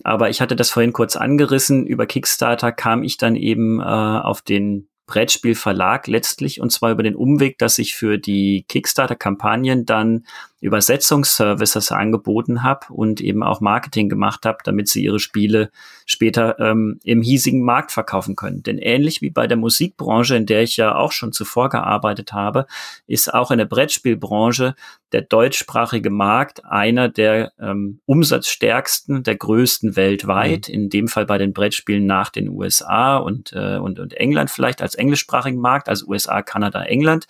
[0.03, 1.87] Aber ich hatte das vorhin kurz angerissen.
[1.87, 7.15] Über Kickstarter kam ich dann eben äh, auf den Brettspielverlag letztlich und zwar über den
[7.15, 10.25] Umweg, dass ich für die Kickstarter-Kampagnen dann
[10.63, 15.71] Übersetzungsservices angeboten habe und eben auch Marketing gemacht habe, damit sie ihre Spiele
[16.05, 18.63] später ähm, im hiesigen Markt verkaufen können.
[18.63, 22.65] Denn ähnlich wie bei der Musikbranche, in der ich ja auch schon zuvor gearbeitet habe,
[23.07, 24.75] ist auch in der Brettspielbranche
[25.11, 30.69] der deutschsprachige Markt einer der ähm, umsatzstärksten, der größten weltweit.
[30.69, 30.73] Mhm.
[30.73, 34.81] In dem Fall bei den Brettspielen nach den USA und, äh, und, und England vielleicht
[34.81, 37.27] als englischsprachigen Markt, also USA, Kanada, England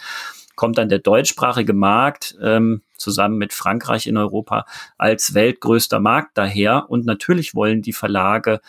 [0.55, 4.65] kommt dann der deutschsprachige Markt ähm, zusammen mit Frankreich in Europa
[4.97, 6.89] als weltgrößter Markt daher.
[6.89, 8.61] Und natürlich wollen die Verlage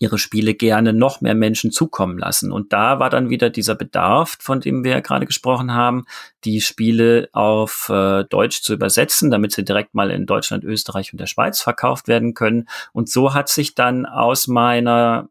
[0.00, 2.52] ihre Spiele gerne noch mehr Menschen zukommen lassen.
[2.52, 6.04] Und da war dann wieder dieser Bedarf, von dem wir ja gerade gesprochen haben,
[6.44, 11.20] die Spiele auf äh, Deutsch zu übersetzen, damit sie direkt mal in Deutschland, Österreich und
[11.20, 12.68] der Schweiz verkauft werden können.
[12.92, 15.28] Und so hat sich dann aus meiner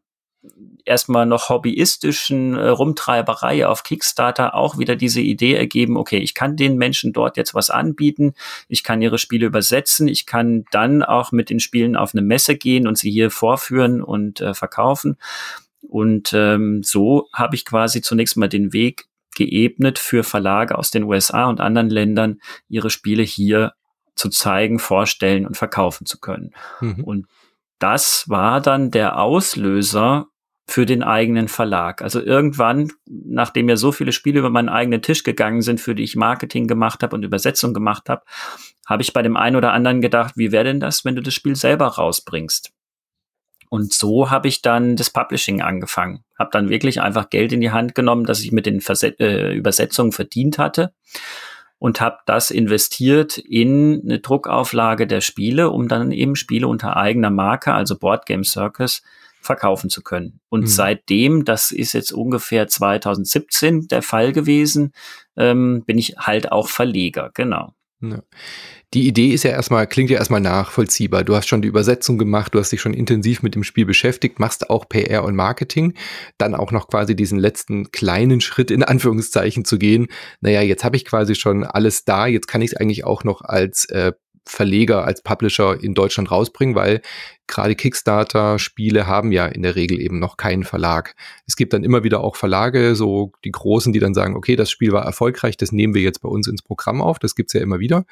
[0.84, 6.56] erstmal noch hobbyistischen äh, Rumtreiberei auf Kickstarter auch wieder diese Idee ergeben, okay, ich kann
[6.56, 8.34] den Menschen dort jetzt was anbieten,
[8.68, 12.56] ich kann ihre Spiele übersetzen, ich kann dann auch mit den Spielen auf eine Messe
[12.56, 15.16] gehen und sie hier vorführen und äh, verkaufen.
[15.82, 21.04] Und ähm, so habe ich quasi zunächst mal den Weg geebnet für Verlage aus den
[21.04, 23.74] USA und anderen Ländern, ihre Spiele hier
[24.14, 26.52] zu zeigen, vorstellen und verkaufen zu können.
[26.80, 27.04] Mhm.
[27.04, 27.26] Und
[27.78, 30.26] das war dann der Auslöser
[30.66, 32.02] für den eigenen Verlag.
[32.02, 36.02] Also irgendwann, nachdem ja so viele Spiele über meinen eigenen Tisch gegangen sind, für die
[36.02, 38.22] ich Marketing gemacht habe und Übersetzung gemacht habe,
[38.86, 41.32] habe ich bei dem einen oder anderen gedacht, wie wäre denn das, wenn du das
[41.32, 42.70] Spiel selber rausbringst?
[43.70, 46.24] Und so habe ich dann das Publishing angefangen.
[46.38, 49.54] Habe dann wirklich einfach Geld in die Hand genommen, das ich mit den Verse äh,
[49.54, 50.92] Übersetzungen verdient hatte
[51.78, 57.30] und habe das investiert in eine Druckauflage der Spiele, um dann eben Spiele unter eigener
[57.30, 59.02] Marke, also Board Game Circus,
[59.40, 60.40] verkaufen zu können.
[60.48, 60.66] Und mhm.
[60.66, 64.92] seitdem, das ist jetzt ungefähr 2017 der Fall gewesen,
[65.36, 67.72] ähm, bin ich halt auch Verleger, genau.
[68.94, 71.24] Die Idee ist ja erstmal, klingt ja erstmal nachvollziehbar.
[71.24, 74.38] Du hast schon die Übersetzung gemacht, du hast dich schon intensiv mit dem Spiel beschäftigt,
[74.38, 75.94] machst auch PR und Marketing,
[76.38, 80.06] dann auch noch quasi diesen letzten kleinen Schritt in Anführungszeichen zu gehen.
[80.40, 83.42] Naja, jetzt habe ich quasi schon alles da, jetzt kann ich es eigentlich auch noch
[83.42, 84.12] als äh,
[84.48, 87.02] Verleger, als Publisher in Deutschland rausbringen, weil
[87.46, 91.14] gerade Kickstarter-Spiele haben ja in der Regel eben noch keinen Verlag.
[91.46, 94.70] Es gibt dann immer wieder auch Verlage, so die großen, die dann sagen, okay, das
[94.70, 97.18] Spiel war erfolgreich, das nehmen wir jetzt bei uns ins Programm auf.
[97.18, 98.04] Das gibt's ja immer wieder.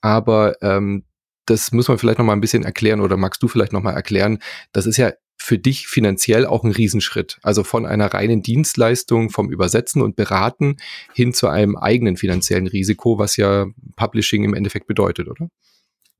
[0.00, 1.04] Aber ähm,
[1.46, 3.92] das muss man vielleicht noch mal ein bisschen erklären oder magst du vielleicht noch mal
[3.92, 4.38] erklären?
[4.72, 7.38] Das ist ja für dich finanziell auch ein Riesenschritt.
[7.42, 10.76] Also von einer reinen Dienstleistung, vom Übersetzen und Beraten
[11.14, 15.48] hin zu einem eigenen finanziellen Risiko, was ja Publishing im Endeffekt bedeutet, oder?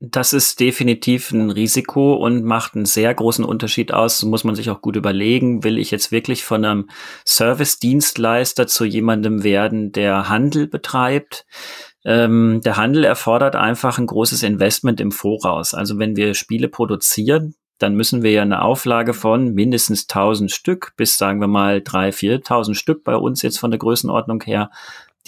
[0.00, 4.22] Das ist definitiv ein Risiko und macht einen sehr großen Unterschied aus.
[4.22, 6.88] Muss man sich auch gut überlegen, will ich jetzt wirklich von einem
[7.26, 11.46] Service-Dienstleister zu jemandem werden, der Handel betreibt?
[12.04, 15.74] Ähm, der Handel erfordert einfach ein großes Investment im Voraus.
[15.74, 20.92] Also wenn wir Spiele produzieren, dann müssen wir ja eine Auflage von mindestens 1000 Stück
[20.96, 24.70] bis sagen wir mal 3.000, 4.000 Stück bei uns jetzt von der Größenordnung her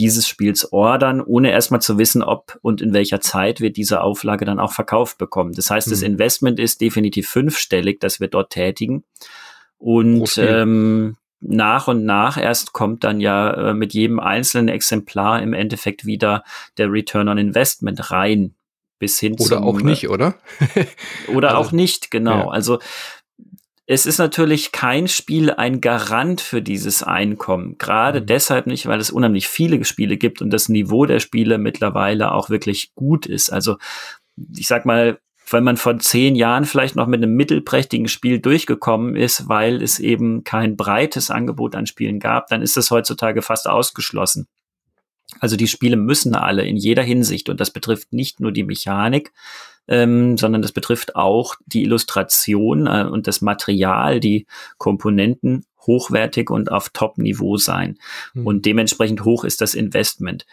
[0.00, 4.46] dieses Spiels ordern, ohne erstmal zu wissen, ob und in welcher Zeit wir diese Auflage
[4.46, 5.52] dann auch verkauft bekommen.
[5.52, 5.90] Das heißt, mhm.
[5.90, 9.04] das Investment ist definitiv fünfstellig, das wir dort tätigen.
[9.76, 15.52] Und ähm, nach und nach erst kommt dann ja äh, mit jedem einzelnen Exemplar im
[15.52, 16.44] Endeffekt wieder
[16.78, 18.54] der Return on Investment rein.
[18.98, 20.34] Bis hin oder zum, auch nicht, oder?
[21.34, 22.38] oder also, auch nicht, genau.
[22.38, 22.50] Ja.
[22.50, 22.80] Also
[23.92, 27.76] es ist natürlich kein Spiel ein Garant für dieses Einkommen.
[27.76, 28.26] Gerade mhm.
[28.26, 32.50] deshalb nicht, weil es unheimlich viele Spiele gibt und das Niveau der Spiele mittlerweile auch
[32.50, 33.52] wirklich gut ist.
[33.52, 33.78] Also
[34.56, 35.18] ich sag mal,
[35.50, 39.98] wenn man vor zehn Jahren vielleicht noch mit einem mittelprächtigen Spiel durchgekommen ist, weil es
[39.98, 44.46] eben kein breites Angebot an Spielen gab, dann ist das heutzutage fast ausgeschlossen.
[45.40, 49.32] Also die Spiele müssen alle in jeder Hinsicht und das betrifft nicht nur die Mechanik,
[49.88, 54.46] ähm, sondern das betrifft auch die Illustration äh, und das Material, die
[54.78, 57.98] Komponenten hochwertig und auf Top-Niveau sein.
[58.34, 58.46] Mhm.
[58.46, 60.46] Und dementsprechend hoch ist das Investment.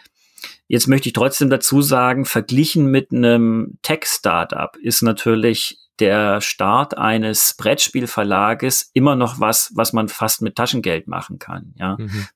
[0.66, 7.54] Jetzt möchte ich trotzdem dazu sagen, verglichen mit einem Tech-Startup ist natürlich der Start eines
[7.58, 11.74] Brettspielverlages immer noch was, was man fast mit Taschengeld machen kann.
[11.76, 12.28] Ja, mhm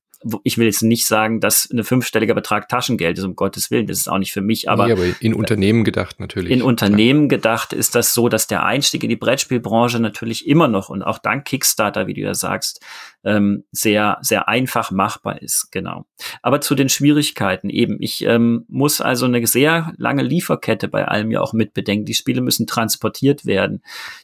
[0.44, 3.98] ich will jetzt nicht sagen, dass eine fünfstelliger Betrag Taschengeld ist, um Gottes Willen, das
[3.98, 6.52] ist auch nicht für mich, aber, nee, aber in Unternehmen gedacht natürlich.
[6.52, 10.88] In Unternehmen gedacht ist das so, dass der Einstieg in die Brettspielbranche natürlich immer noch
[10.88, 12.80] und auch dank Kickstarter, wie du ja sagst,
[13.24, 16.06] ähm, sehr, sehr einfach machbar ist, genau.
[16.42, 21.30] Aber zu den Schwierigkeiten eben, ich ähm, muss also eine sehr lange Lieferkette bei allem
[21.30, 22.04] ja auch mitbedenken.
[22.04, 23.82] Die Spiele müssen transportiert werden,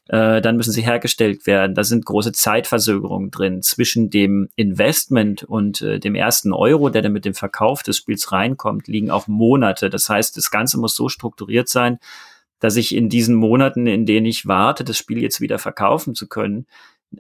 [0.09, 5.83] äh, dann müssen sie hergestellt werden, da sind große Zeitversögerungen drin zwischen dem Investment und
[5.89, 9.91] äh, dem ersten Euro, der dann mit dem Verkauf des Spiels reinkommt, liegen auch Monate.
[9.91, 11.99] Das heißt, das Ganze muss so strukturiert sein,
[12.61, 16.29] dass ich in diesen Monaten, in denen ich warte, das Spiel jetzt wieder verkaufen zu
[16.29, 16.67] können,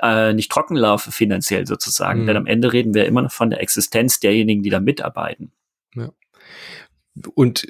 [0.02, 2.22] äh, nicht trocken laufe finanziell sozusagen.
[2.22, 2.26] Mhm.
[2.26, 5.52] Denn am Ende reden wir immer noch von der Existenz derjenigen, die da mitarbeiten.
[5.94, 6.10] Ja.
[7.34, 7.66] Und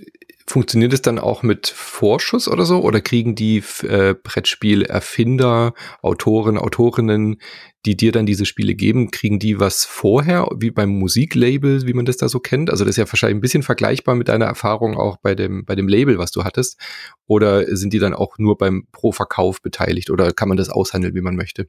[0.48, 2.80] Funktioniert es dann auch mit Vorschuss oder so?
[2.80, 7.36] Oder kriegen die äh, Brettspielerfinder, Autoren, Autorinnen,
[7.84, 12.06] die dir dann diese Spiele geben, kriegen die was vorher, wie beim Musiklabel, wie man
[12.06, 12.70] das da so kennt?
[12.70, 15.74] Also das ist ja wahrscheinlich ein bisschen vergleichbar mit deiner Erfahrung auch bei dem, bei
[15.74, 16.80] dem Label, was du hattest.
[17.26, 21.20] Oder sind die dann auch nur beim Pro-Verkauf beteiligt oder kann man das aushandeln, wie
[21.20, 21.68] man möchte?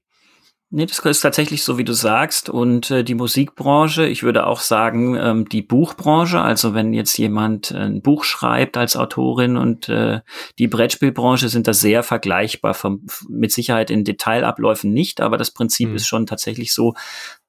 [0.72, 2.48] Nee, das ist tatsächlich so, wie du sagst.
[2.48, 7.72] Und äh, die Musikbranche, ich würde auch sagen, ähm, die Buchbranche, also wenn jetzt jemand
[7.72, 10.22] ein Buch schreibt als Autorin und äh,
[10.60, 15.90] die Brettspielbranche sind da sehr vergleichbar, vom, mit Sicherheit in Detailabläufen nicht, aber das Prinzip
[15.90, 15.96] mhm.
[15.96, 16.94] ist schon tatsächlich so,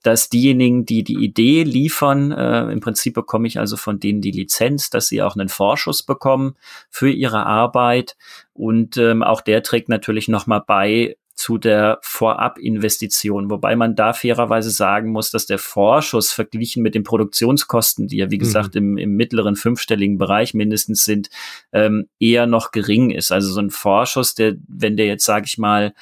[0.03, 4.31] dass diejenigen, die die Idee liefern, äh, im Prinzip bekomme ich also von denen die
[4.31, 6.57] Lizenz, dass sie auch einen Vorschuss bekommen
[6.89, 8.17] für ihre Arbeit
[8.55, 14.71] und ähm, auch der trägt natürlich nochmal bei, zu der Vorabinvestition, wobei man da fairerweise
[14.71, 18.81] sagen muss, dass der Vorschuss verglichen mit den Produktionskosten, die ja wie gesagt mhm.
[18.81, 21.31] im, im mittleren fünfstelligen Bereich mindestens sind,
[21.73, 23.33] ähm, eher noch gering ist.
[23.33, 25.95] Also so ein Vorschuss, der, wenn der jetzt, sage ich mal,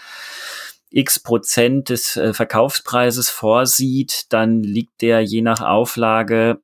[0.91, 6.61] x Prozent des äh, Verkaufspreises vorsieht, dann liegt der je nach Auflage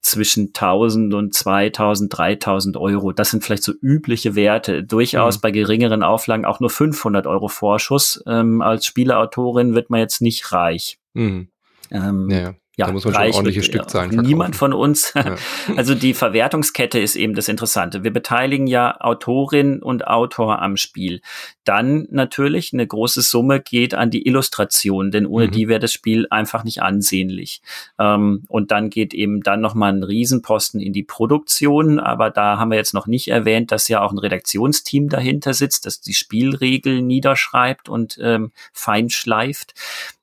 [0.00, 3.12] zwischen 1000 und 2000, 3000 Euro.
[3.12, 4.82] Das sind vielleicht so übliche Werte.
[4.82, 5.40] Durchaus mhm.
[5.42, 8.22] bei geringeren Auflagen auch nur 500 Euro Vorschuss.
[8.26, 10.98] Ähm, als Spieleautorin wird man jetzt nicht reich.
[11.14, 11.48] Mhm.
[11.90, 14.28] Ähm, ja ja, da muss man schon ein ordentliches Stückzahlen verkaufen.
[14.28, 15.12] Niemand von uns.
[15.14, 15.36] Ja.
[15.76, 18.02] Also die Verwertungskette ist eben das Interessante.
[18.02, 21.20] Wir beteiligen ja Autorin und Autor am Spiel.
[21.64, 25.50] Dann natürlich eine große Summe geht an die Illustration, denn ohne mhm.
[25.52, 27.62] die wäre das Spiel einfach nicht ansehnlich.
[27.98, 32.00] Ähm, und dann geht eben dann nochmal ein Riesenposten in die Produktion.
[32.00, 35.86] Aber da haben wir jetzt noch nicht erwähnt, dass ja auch ein Redaktionsteam dahinter sitzt,
[35.86, 39.74] das die Spielregeln niederschreibt und ähm, feinschleift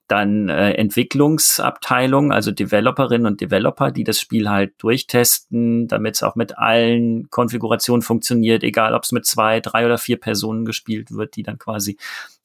[0.07, 6.35] dann äh, Entwicklungsabteilung, also Developerinnen und Developer, die das Spiel halt durchtesten, damit es auch
[6.35, 11.35] mit allen Konfigurationen funktioniert, egal ob es mit zwei, drei oder vier Personen gespielt wird,
[11.35, 11.97] die dann quasi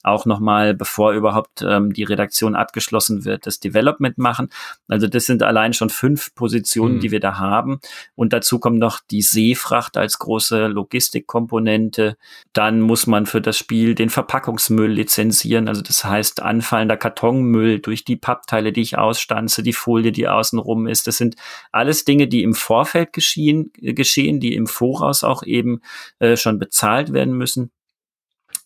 [0.03, 4.49] auch nochmal, bevor überhaupt ähm, die Redaktion abgeschlossen wird, das Development machen.
[4.89, 7.01] Also das sind allein schon fünf Positionen, mhm.
[7.01, 7.81] die wir da haben.
[8.15, 12.17] Und dazu kommt noch die Seefracht als große Logistikkomponente.
[12.53, 15.69] Dann muss man für das Spiel den Verpackungsmüll lizenzieren.
[15.69, 20.87] Also das heißt anfallender Kartonmüll durch die Pappteile, die ich ausstanze, die Folie, die außenrum
[20.87, 21.07] ist.
[21.07, 21.37] Das sind
[21.71, 25.81] alles Dinge, die im Vorfeld geschehen, geschehen die im Voraus auch eben
[26.19, 27.71] äh, schon bezahlt werden müssen.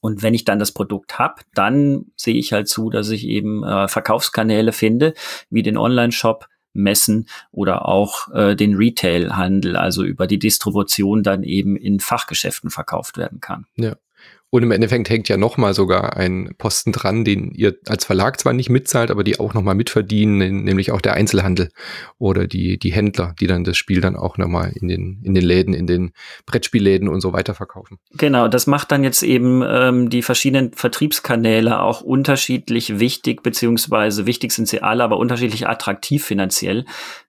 [0.06, 3.64] Und wenn ich dann das Produkt habe, dann sehe ich halt zu, dass ich eben
[3.64, 5.14] äh, Verkaufskanäle finde,
[5.50, 11.74] wie den Online-Shop, Messen oder auch äh, den Retail-Handel, also über die Distribution dann eben
[11.74, 13.66] in Fachgeschäften verkauft werden kann.
[13.74, 13.96] Ja.
[14.50, 18.52] Und im Endeffekt hängt ja nochmal sogar ein Posten dran, den ihr als Verlag zwar
[18.52, 21.70] nicht mitzahlt, aber die auch nochmal mitverdienen, nämlich auch der Einzelhandel
[22.18, 25.44] oder die, die Händler, die dann das Spiel dann auch nochmal in den, in den
[25.44, 26.12] Läden, in den
[26.46, 27.98] Brettspielläden und so weiter verkaufen.
[28.12, 34.52] Genau, das macht dann jetzt eben ähm, die verschiedenen Vertriebskanäle auch unterschiedlich wichtig, beziehungsweise wichtig
[34.52, 36.84] sind sie alle, aber unterschiedlich attraktiv finanziell.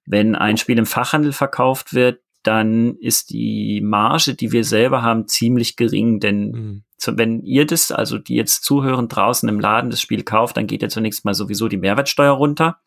[0.06, 5.28] Wenn ein Spiel im Fachhandel verkauft wird, dann ist die Marge, die wir selber haben,
[5.28, 6.84] ziemlich gering, denn mhm.
[7.18, 10.82] wenn ihr das, also die jetzt zuhören, draußen im Laden das Spiel kauft, dann geht
[10.82, 12.80] ja zunächst mal sowieso die Mehrwertsteuer runter.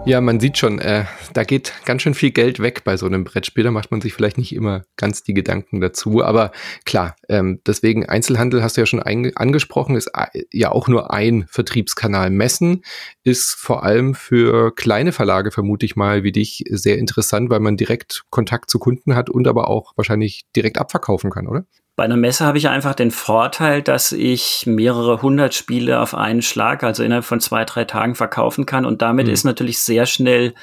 [0.06, 3.22] Ja, man sieht schon, äh, da geht ganz schön viel Geld weg bei so einem
[3.22, 3.64] Brettspiel.
[3.64, 6.24] Da macht man sich vielleicht nicht immer ganz die Gedanken dazu.
[6.24, 6.52] Aber
[6.86, 11.44] klar, ähm, deswegen Einzelhandel hast du ja schon angesprochen, ist äh, ja auch nur ein
[11.48, 12.30] Vertriebskanal.
[12.30, 12.82] Messen
[13.24, 17.76] ist vor allem für kleine Verlage, vermute ich mal, wie dich, sehr interessant, weil man
[17.76, 21.66] direkt Kontakt zu Kunden hat und aber auch wahrscheinlich direkt abverkaufen kann, oder?
[21.96, 26.40] Bei einer Messe habe ich einfach den Vorteil, dass ich mehrere hundert Spiele auf einen
[26.40, 28.86] Schlag, also innerhalb von zwei, drei Tagen verkaufen kann.
[28.86, 29.32] Und damit mhm.
[29.32, 30.54] ist natürlich sehr schnell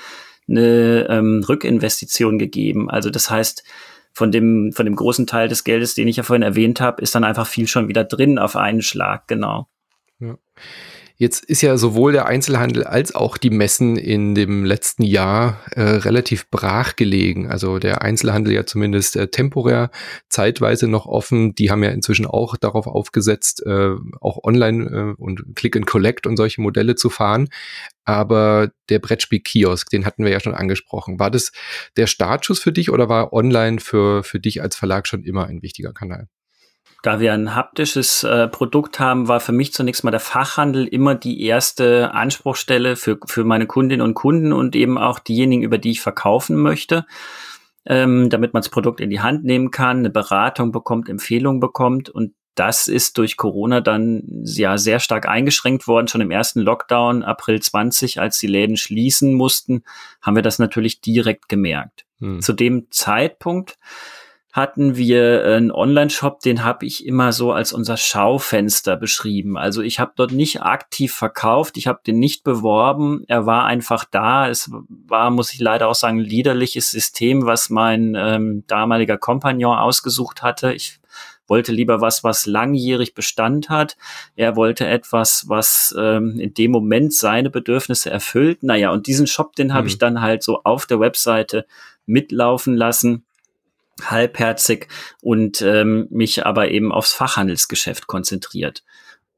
[0.50, 2.90] eine ähm, Rückinvestition gegeben.
[2.90, 3.64] Also das heißt,
[4.14, 7.14] von dem, von dem großen Teil des Geldes, den ich ja vorhin erwähnt habe, ist
[7.14, 9.68] dann einfach viel schon wieder drin auf einen Schlag, genau.
[10.20, 10.38] Ja.
[11.20, 15.82] Jetzt ist ja sowohl der Einzelhandel als auch die Messen in dem letzten Jahr äh,
[15.82, 17.50] relativ brach gelegen.
[17.50, 19.90] Also der Einzelhandel ja zumindest äh, temporär
[20.30, 21.56] zeitweise noch offen.
[21.56, 26.28] Die haben ja inzwischen auch darauf aufgesetzt, äh, auch online äh, und Click and Collect
[26.28, 27.50] und solche Modelle zu fahren.
[28.06, 31.20] Aber der Brettspiel-Kiosk, den hatten wir ja schon angesprochen.
[31.20, 31.52] War das
[31.98, 35.64] der Startschuss für dich oder war online für, für dich als Verlag schon immer ein
[35.64, 36.28] wichtiger Kanal?
[37.04, 41.16] Da wir ein haptisches äh, Produkt haben, war für mich zunächst mal der Fachhandel immer
[41.16, 45.92] die erste Anspruchstelle für, für meine Kundinnen und Kunden und eben auch diejenigen, über die
[45.92, 47.06] ich verkaufen möchte,
[47.86, 52.10] ähm, damit man das Produkt in die Hand nehmen kann, eine Beratung bekommt, Empfehlungen bekommt
[52.10, 56.08] und das ist durch Corona dann ja sehr stark eingeschränkt worden.
[56.08, 59.84] Schon im ersten Lockdown, April 20, als die Läden schließen mussten,
[60.24, 62.06] haben wir das natürlich direkt gemerkt.
[62.20, 62.42] Hm.
[62.42, 63.78] Zu dem Zeitpunkt
[64.58, 69.56] hatten wir einen Online-Shop, den habe ich immer so als unser Schaufenster beschrieben.
[69.56, 74.04] Also ich habe dort nicht aktiv verkauft, ich habe den nicht beworben, er war einfach
[74.04, 74.50] da.
[74.50, 79.78] Es war, muss ich leider auch sagen, ein liederliches System, was mein ähm, damaliger Kompagnon
[79.78, 80.74] ausgesucht hatte.
[80.74, 81.00] Ich
[81.46, 83.96] wollte lieber was, was langjährig Bestand hat.
[84.36, 88.64] Er wollte etwas, was ähm, in dem Moment seine Bedürfnisse erfüllt.
[88.64, 89.88] Naja, und diesen Shop, den habe mhm.
[89.90, 91.68] ich dann halt so auf der Webseite
[92.08, 93.27] mitlaufen lassen
[94.04, 94.88] halbherzig
[95.22, 98.84] und ähm, mich aber eben aufs Fachhandelsgeschäft konzentriert.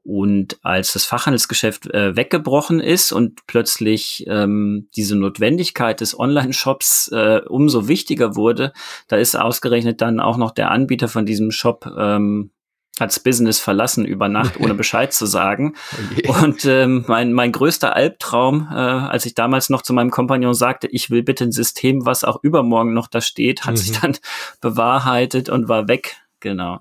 [0.04, 7.42] Und als das Fachhandelsgeschäft äh, weggebrochen ist und plötzlich ähm, diese Notwendigkeit des Online-Shops äh,
[7.48, 8.74] umso wichtiger wurde,
[9.08, 12.52] da ist ausgerechnet dann auch noch der Anbieter von diesem Shop ähm,
[13.00, 15.76] hat's Business verlassen über Nacht, ohne Bescheid zu sagen.
[16.12, 16.28] Okay.
[16.28, 20.88] Und ähm, mein, mein größter Albtraum, äh, als ich damals noch zu meinem Kompagnon sagte,
[20.88, 23.78] ich will bitte ein System, was auch übermorgen noch da steht, hat mhm.
[23.78, 24.18] sich dann
[24.62, 26.18] bewahrheitet und war weg.
[26.40, 26.80] Genau.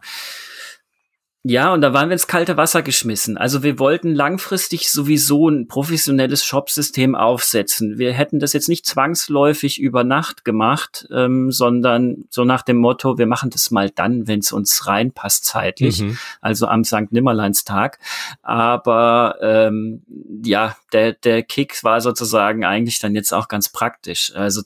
[1.45, 3.39] Ja, und da waren wir ins kalte Wasser geschmissen.
[3.39, 7.97] Also wir wollten langfristig sowieso ein professionelles Shopsystem aufsetzen.
[7.97, 13.19] Wir hätten das jetzt nicht zwangsläufig über Nacht gemacht, ähm, sondern so nach dem Motto,
[13.19, 16.19] wir machen das mal dann, wenn es uns reinpasst zeitlich, mhm.
[16.41, 17.13] also am St.
[17.13, 18.01] Nimmerleinstag.
[18.43, 20.03] Aber ähm,
[20.45, 24.33] ja, der, der Kick war sozusagen eigentlich dann jetzt auch ganz praktisch.
[24.35, 24.63] Also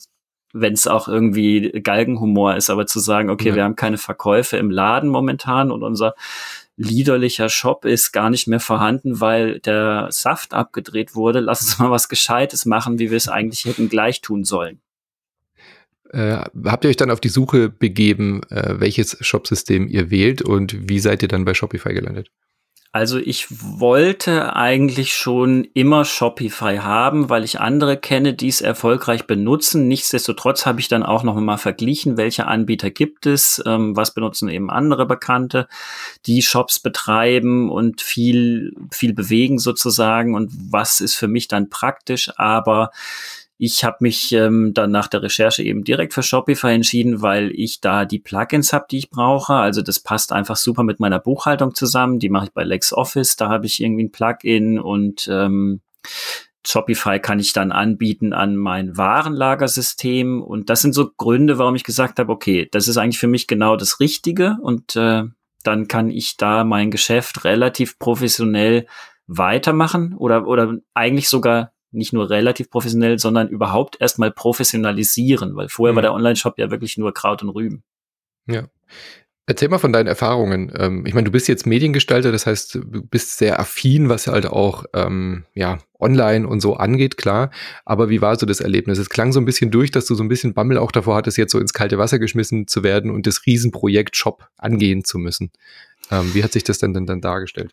[0.52, 3.54] wenn es auch irgendwie Galgenhumor ist, aber zu sagen, okay, ja.
[3.54, 6.14] wir haben keine Verkäufe im Laden momentan und unser
[6.82, 11.40] liederlicher Shop ist gar nicht mehr vorhanden, weil der Saft abgedreht wurde.
[11.40, 14.80] Lass uns mal was Gescheites machen, wie wir es eigentlich hätten gleich tun sollen.
[16.10, 20.88] Äh, habt ihr euch dann auf die Suche begeben, äh, welches Shopsystem ihr wählt und
[20.88, 22.30] wie seid ihr dann bei Shopify gelandet?
[22.94, 29.26] Also ich wollte eigentlich schon immer Shopify haben, weil ich andere kenne, die es erfolgreich
[29.26, 29.88] benutzen.
[29.88, 34.50] Nichtsdestotrotz habe ich dann auch noch mal verglichen, welche Anbieter gibt es, ähm, was benutzen
[34.50, 35.68] eben andere Bekannte,
[36.26, 42.30] die Shops betreiben und viel, viel bewegen sozusagen und was ist für mich dann praktisch.
[42.36, 42.90] Aber
[43.58, 47.80] ich habe mich ähm, dann nach der Recherche eben direkt für Shopify entschieden, weil ich
[47.80, 49.54] da die Plugins habe, die ich brauche.
[49.54, 52.18] Also das passt einfach super mit meiner Buchhaltung zusammen.
[52.18, 53.36] Die mache ich bei LexOffice.
[53.36, 55.80] Da habe ich irgendwie ein Plugin und ähm,
[56.66, 60.42] Shopify kann ich dann anbieten an mein Warenlagersystem.
[60.42, 63.46] Und das sind so Gründe, warum ich gesagt habe, okay, das ist eigentlich für mich
[63.46, 64.56] genau das Richtige.
[64.60, 65.24] Und äh,
[65.62, 68.86] dann kann ich da mein Geschäft relativ professionell
[69.26, 75.92] weitermachen oder, oder eigentlich sogar nicht nur relativ professionell, sondern überhaupt erstmal professionalisieren, weil vorher
[75.92, 75.96] mhm.
[75.96, 77.82] war der Online-Shop ja wirklich nur Kraut und Rüben.
[78.46, 78.68] Ja.
[79.44, 80.72] Erzähl mal von deinen Erfahrungen.
[80.76, 84.46] Ähm, ich meine, du bist jetzt Mediengestalter, das heißt, du bist sehr affin, was halt
[84.46, 87.50] auch ähm, ja online und so angeht, klar.
[87.84, 88.98] Aber wie war so das Erlebnis?
[88.98, 91.38] Es klang so ein bisschen durch, dass du so ein bisschen Bammel auch davor hattest,
[91.38, 95.50] jetzt so ins kalte Wasser geschmissen zu werden und das Riesenprojekt Shop angehen zu müssen.
[96.12, 97.72] Ähm, wie hat sich das denn dann, dann dargestellt?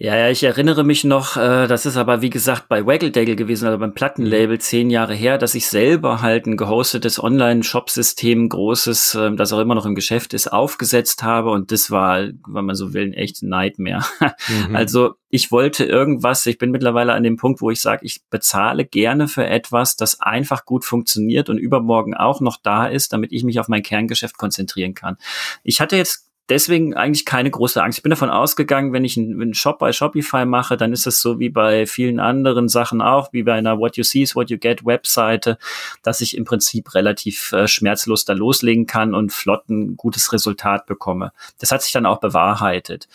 [0.00, 3.66] Ja, ja, ich erinnere mich noch, äh, das ist aber wie gesagt bei Waggledaggle gewesen,
[3.66, 4.60] also beim Plattenlabel mhm.
[4.60, 9.74] zehn Jahre her, dass ich selber halt ein gehostetes Online-Shop-System, großes, äh, das auch immer
[9.74, 13.42] noch im Geschäft ist, aufgesetzt habe und das war, wenn man so will, ein echt
[13.42, 14.04] Nightmare.
[14.48, 14.76] Mhm.
[14.76, 18.84] Also ich wollte irgendwas, ich bin mittlerweile an dem Punkt, wo ich sage, ich bezahle
[18.84, 23.44] gerne für etwas, das einfach gut funktioniert und übermorgen auch noch da ist, damit ich
[23.44, 25.16] mich auf mein Kerngeschäft konzentrieren kann.
[25.64, 27.98] Ich hatte jetzt deswegen eigentlich keine große Angst.
[27.98, 31.20] Ich bin davon ausgegangen, wenn ich einen, einen, Shop bei Shopify mache, dann ist es
[31.20, 34.50] so wie bei vielen anderen Sachen auch, wie bei einer What You See is What
[34.50, 35.58] You Get Webseite,
[36.02, 40.86] dass ich im Prinzip relativ äh, schmerzlos da loslegen kann und flott ein gutes Resultat
[40.86, 41.32] bekomme.
[41.58, 43.08] Das hat sich dann auch bewahrheitet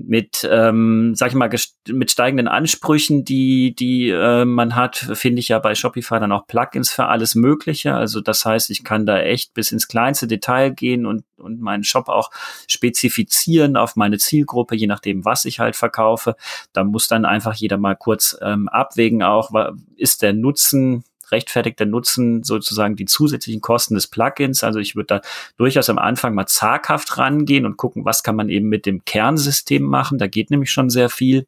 [0.00, 1.50] mit, ähm, sag ich mal,
[1.88, 6.46] mit steigenden Ansprüchen, die, die äh, man hat, finde ich ja bei Shopify dann auch
[6.46, 7.94] Plugins für alles Mögliche.
[7.94, 11.82] Also das heißt, ich kann da echt bis ins kleinste Detail gehen und, und meinen
[11.82, 12.30] Shop auch
[12.68, 16.36] spezifizieren auf meine Zielgruppe, je nachdem, was ich halt verkaufe.
[16.72, 19.50] Da muss dann einfach jeder mal kurz ähm, abwägen auch,
[19.96, 24.64] ist der Nutzen rechtfertigt der Nutzen sozusagen die zusätzlichen Kosten des Plugins.
[24.64, 25.20] Also ich würde da
[25.56, 29.82] durchaus am Anfang mal zaghaft rangehen und gucken, was kann man eben mit dem Kernsystem
[29.82, 30.18] machen.
[30.18, 31.46] Da geht nämlich schon sehr viel.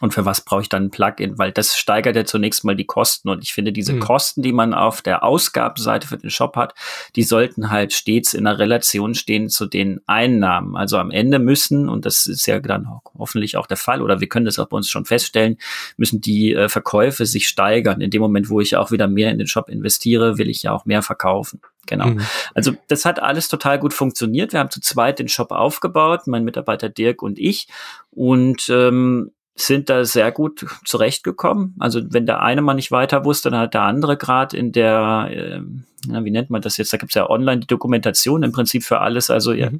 [0.00, 1.38] Und für was brauche ich dann ein Plugin?
[1.38, 3.30] Weil das steigert ja zunächst mal die Kosten.
[3.30, 4.00] Und ich finde, diese mhm.
[4.00, 6.74] Kosten, die man auf der Ausgabenseite für den Shop hat,
[7.16, 10.76] die sollten halt stets in einer Relation stehen zu den Einnahmen.
[10.76, 12.88] Also am Ende müssen, und das ist ja dann
[13.18, 15.56] hoffentlich auch der Fall, oder wir können das auch bei uns schon feststellen,
[15.96, 18.00] müssen die äh, Verkäufe sich steigern.
[18.02, 20.72] In dem Moment, wo ich auch wieder mehr in den Shop investiere, will ich ja
[20.72, 21.60] auch mehr verkaufen.
[21.86, 22.08] Genau.
[22.08, 22.20] Mhm.
[22.54, 24.52] Also das hat alles total gut funktioniert.
[24.52, 27.68] Wir haben zu zweit den Shop aufgebaut, mein Mitarbeiter Dirk und ich.
[28.10, 31.74] Und ähm, sind da sehr gut zurechtgekommen.
[31.78, 35.28] Also wenn der eine mal nicht weiter wusste, dann hat der andere gerade in der,
[35.30, 35.60] äh,
[36.06, 36.92] wie nennt man das jetzt?
[36.92, 39.30] Da gibt's ja online die Dokumentation im Prinzip für alles.
[39.30, 39.58] Also mhm.
[39.58, 39.72] ihr,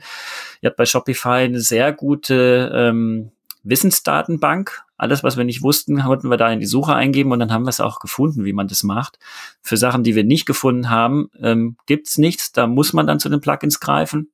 [0.63, 3.31] ihr habt bei Shopify eine sehr gute ähm,
[3.65, 4.83] Wissensdatenbank.
[4.97, 7.65] Alles, was wir nicht wussten, konnten wir da in die Suche eingeben und dann haben
[7.65, 9.19] wir es auch gefunden, wie man das macht.
[9.61, 12.53] Für Sachen, die wir nicht gefunden haben, ähm, gibt's nichts.
[12.53, 14.33] Da muss man dann zu den Plugins greifen.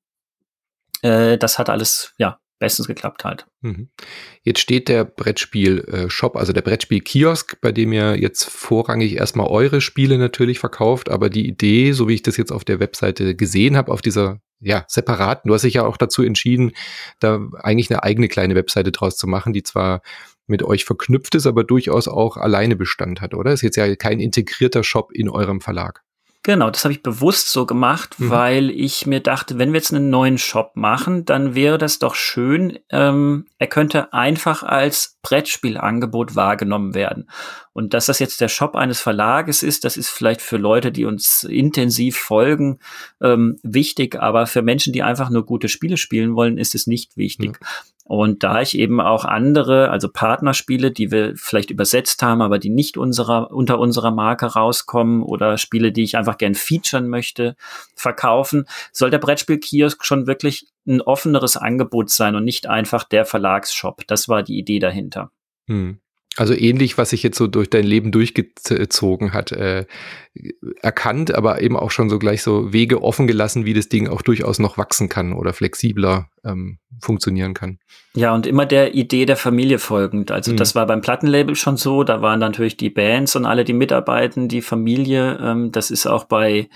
[1.00, 3.46] Äh, das hat alles, ja, bestens geklappt halt.
[3.60, 3.88] Mhm.
[4.44, 10.16] Jetzt steht der Brettspiel-Shop, also der Brettspiel-Kiosk, bei dem ihr jetzt vorrangig erstmal eure Spiele
[10.16, 13.90] natürlich verkauft, aber die Idee, so wie ich das jetzt auf der Webseite gesehen habe,
[13.90, 16.70] auf dieser ja, separaten, du hast dich ja auch dazu entschieden,
[17.18, 20.00] da eigentlich eine eigene kleine Webseite draus zu machen, die zwar
[20.46, 23.52] mit euch verknüpft ist, aber durchaus auch alleine Bestand hat, oder?
[23.52, 26.02] Ist jetzt ja kein integrierter Shop in eurem Verlag.
[26.44, 28.30] Genau, das habe ich bewusst so gemacht, mhm.
[28.30, 32.16] weil ich mir dachte, wenn wir jetzt einen neuen Shop machen, dann wäre das doch
[32.16, 32.80] schön.
[32.90, 37.30] Ähm, er könnte einfach als Brettspielangebot wahrgenommen werden.
[37.72, 41.04] Und dass das jetzt der Shop eines Verlages ist, das ist vielleicht für Leute, die
[41.04, 42.80] uns intensiv folgen,
[43.20, 47.16] ähm, wichtig, aber für Menschen, die einfach nur gute Spiele spielen wollen, ist es nicht
[47.16, 47.60] wichtig.
[47.60, 47.66] Mhm.
[48.04, 52.68] Und da ich eben auch andere, also Partnerspiele, die wir vielleicht übersetzt haben, aber die
[52.68, 57.56] nicht unserer, unter unserer Marke rauskommen oder Spiele, die ich einfach gern featuren möchte,
[57.94, 64.02] verkaufen, soll der Brettspiel-Kiosk schon wirklich ein offeneres Angebot sein und nicht einfach der Verlagsshop.
[64.08, 65.30] Das war die Idee dahinter.
[65.68, 66.00] Hm.
[66.36, 69.84] Also ähnlich, was sich jetzt so durch dein Leben durchgezogen hat, äh,
[70.80, 74.22] erkannt, aber eben auch schon so gleich so Wege offen gelassen, wie das Ding auch
[74.22, 77.78] durchaus noch wachsen kann oder flexibler ähm, funktionieren kann.
[78.14, 80.30] Ja, und immer der Idee der Familie folgend.
[80.30, 80.56] Also mhm.
[80.58, 84.48] das war beim Plattenlabel schon so, da waren natürlich die Bands und alle, die mitarbeiten,
[84.48, 85.38] die Familie.
[85.40, 86.68] Ähm, das ist auch bei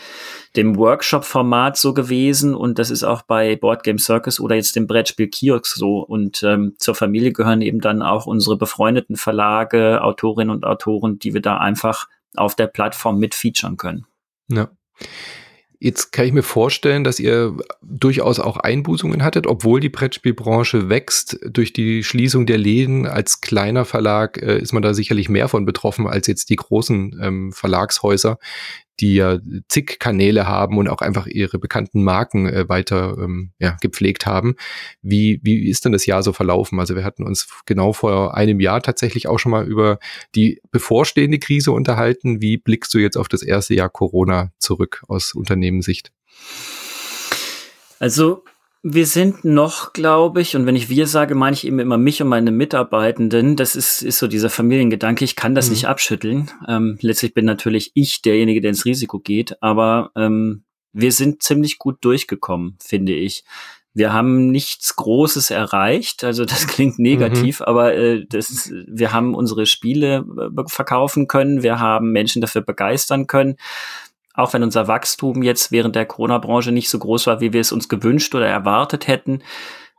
[0.56, 4.86] dem Workshop-Format so gewesen und das ist auch bei Board Game Circus oder jetzt dem
[4.86, 5.98] Brettspiel Kiosk so.
[5.98, 11.34] Und ähm, zur Familie gehören eben dann auch unsere befreundeten Verlage, Autorinnen und Autoren, die
[11.34, 14.06] wir da einfach auf der Plattform mit featuren können.
[14.48, 14.70] Ja.
[15.78, 21.38] Jetzt kann ich mir vorstellen, dass ihr durchaus auch Einbußungen hattet, obwohl die Brettspielbranche wächst
[21.46, 23.06] durch die Schließung der Läden.
[23.06, 27.20] Als kleiner Verlag äh, ist man da sicherlich mehr von betroffen als jetzt die großen
[27.22, 28.38] ähm, Verlagshäuser,
[29.00, 29.38] die ja
[29.68, 34.56] zig Kanäle haben und auch einfach ihre bekannten Marken äh, weiter ähm, ja, gepflegt haben.
[35.02, 36.80] Wie, wie ist denn das Jahr so verlaufen?
[36.80, 39.98] Also wir hatten uns genau vor einem Jahr tatsächlich auch schon mal über
[40.34, 42.40] die bevorstehende Krise unterhalten.
[42.40, 46.12] Wie blickst du jetzt auf das erste Jahr Corona zurück aus Unternehmenssicht?
[47.98, 48.44] Also
[48.88, 52.22] Wir sind noch, glaube ich, und wenn ich wir sage, meine ich eben immer mich
[52.22, 53.56] und meine Mitarbeitenden.
[53.56, 55.24] Das ist, ist so dieser Familiengedanke.
[55.24, 55.72] Ich kann das mhm.
[55.72, 56.52] nicht abschütteln.
[56.68, 59.60] Ähm, letztlich bin natürlich ich derjenige, der ins Risiko geht.
[59.60, 60.62] Aber ähm,
[60.92, 63.42] wir sind ziemlich gut durchgekommen, finde ich.
[63.92, 67.66] Wir haben nichts Großes erreicht, also das klingt negativ, mhm.
[67.66, 73.26] aber äh, das, wir haben unsere Spiele äh, verkaufen können, wir haben Menschen dafür begeistern
[73.26, 73.56] können
[74.36, 77.72] auch wenn unser Wachstum jetzt während der Corona-Branche nicht so groß war, wie wir es
[77.72, 79.42] uns gewünscht oder erwartet hätten,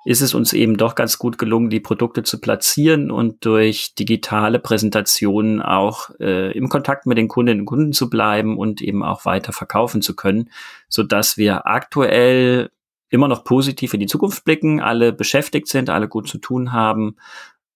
[0.05, 4.57] ist es uns eben doch ganz gut gelungen, die Produkte zu platzieren und durch digitale
[4.57, 9.25] Präsentationen auch äh, im Kontakt mit den Kundinnen und Kunden zu bleiben und eben auch
[9.25, 10.49] weiter verkaufen zu können,
[10.87, 12.69] so dass wir aktuell
[13.09, 17.17] immer noch positiv in die Zukunft blicken, alle beschäftigt sind, alle gut zu tun haben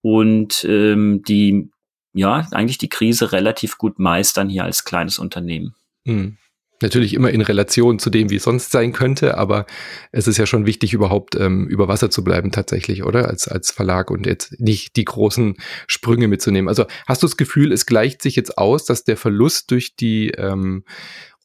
[0.02, 1.70] und ähm, die
[2.14, 5.76] ja eigentlich die Krise relativ gut meistern hier als kleines Unternehmen.
[6.06, 6.38] Mhm.
[6.82, 9.66] Natürlich immer in Relation zu dem, wie es sonst sein könnte, aber
[10.12, 13.28] es ist ja schon wichtig, überhaupt ähm, über Wasser zu bleiben tatsächlich, oder?
[13.28, 15.56] Als, als Verlag und jetzt nicht die großen
[15.88, 16.70] Sprünge mitzunehmen.
[16.70, 20.30] Also hast du das Gefühl, es gleicht sich jetzt aus, dass der Verlust durch die
[20.32, 20.84] ähm,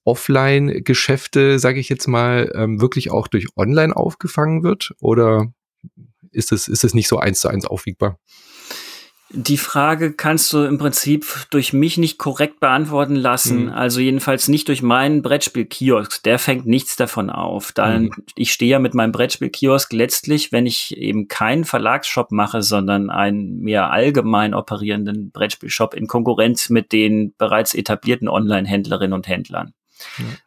[0.04, 4.92] Offline-Geschäfte, sage ich jetzt mal, ähm, wirklich auch durch Online aufgefangen wird?
[5.00, 5.52] Oder
[6.30, 8.18] ist es, ist es nicht so eins zu eins aufwiegbar?
[9.30, 13.64] Die Frage kannst du im Prinzip durch mich nicht korrekt beantworten lassen.
[13.64, 13.72] Mhm.
[13.72, 16.22] Also jedenfalls nicht durch meinen Brettspiel-Kiosk.
[16.22, 17.72] Der fängt nichts davon auf.
[17.72, 18.12] Dann, mhm.
[18.36, 23.58] Ich stehe ja mit meinem Brettspiel-Kiosk letztlich, wenn ich eben keinen Verlagsshop mache, sondern einen
[23.58, 29.72] mehr allgemein operierenden Brettspielshop in Konkurrenz mit den bereits etablierten Online-Händlerinnen und Händlern.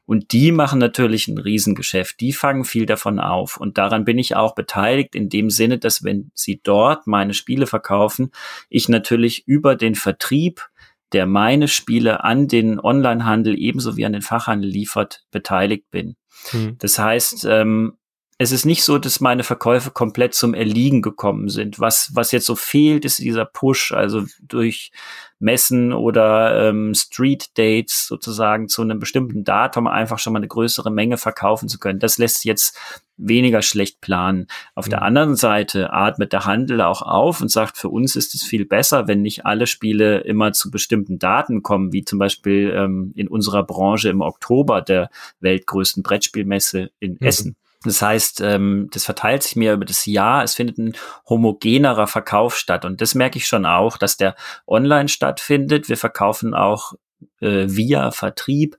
[0.05, 2.19] Und die machen natürlich ein Riesengeschäft.
[2.19, 3.57] Die fangen viel davon auf.
[3.57, 7.67] Und daran bin ich auch beteiligt in dem Sinne, dass wenn sie dort meine Spiele
[7.67, 8.31] verkaufen,
[8.69, 10.69] ich natürlich über den Vertrieb,
[11.11, 16.15] der meine Spiele an den Onlinehandel ebenso wie an den Fachhandel liefert, beteiligt bin.
[16.53, 16.77] Mhm.
[16.79, 17.98] Das heißt, ähm,
[18.41, 21.81] es ist nicht so, dass meine Verkäufe komplett zum Erliegen gekommen sind.
[21.81, 24.93] Was, was jetzt so fehlt, ist dieser Push, also durch
[25.39, 30.89] Messen oder ähm, Street Dates sozusagen zu einem bestimmten Datum einfach schon mal eine größere
[30.89, 31.99] Menge verkaufen zu können.
[31.99, 32.79] Das lässt jetzt
[33.17, 34.47] weniger schlecht planen.
[34.73, 34.91] Auf mhm.
[34.91, 38.65] der anderen Seite atmet der Handel auch auf und sagt, für uns ist es viel
[38.65, 43.27] besser, wenn nicht alle Spiele immer zu bestimmten Daten kommen, wie zum Beispiel ähm, in
[43.27, 45.09] unserer Branche im Oktober der
[45.41, 47.27] weltgrößten Brettspielmesse in mhm.
[47.27, 47.55] Essen.
[47.83, 50.43] Das heißt, ähm, das verteilt sich mehr über das Jahr.
[50.43, 50.95] Es findet ein
[51.27, 52.83] homogenerer Verkauf statt.
[52.83, 54.35] Und das merke ich schon auch, dass der
[54.67, 55.87] online stattfindet.
[55.87, 56.93] Wir verkaufen auch
[57.39, 58.77] äh, via Vertrieb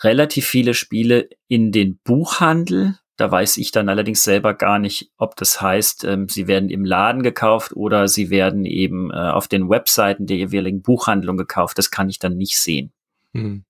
[0.00, 2.98] relativ viele Spiele in den Buchhandel.
[3.16, 6.84] Da weiß ich dann allerdings selber gar nicht, ob das heißt, ähm, sie werden im
[6.84, 11.78] Laden gekauft oder sie werden eben äh, auf den Webseiten der jeweiligen Buchhandlung gekauft.
[11.78, 12.92] Das kann ich dann nicht sehen.
[13.32, 13.64] Hm.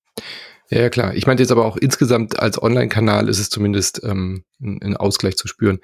[0.70, 1.14] Ja, klar.
[1.14, 5.46] Ich meinte jetzt aber auch insgesamt als Online-Kanal ist es zumindest ähm, ein, Ausgleich zu
[5.46, 5.78] spüren.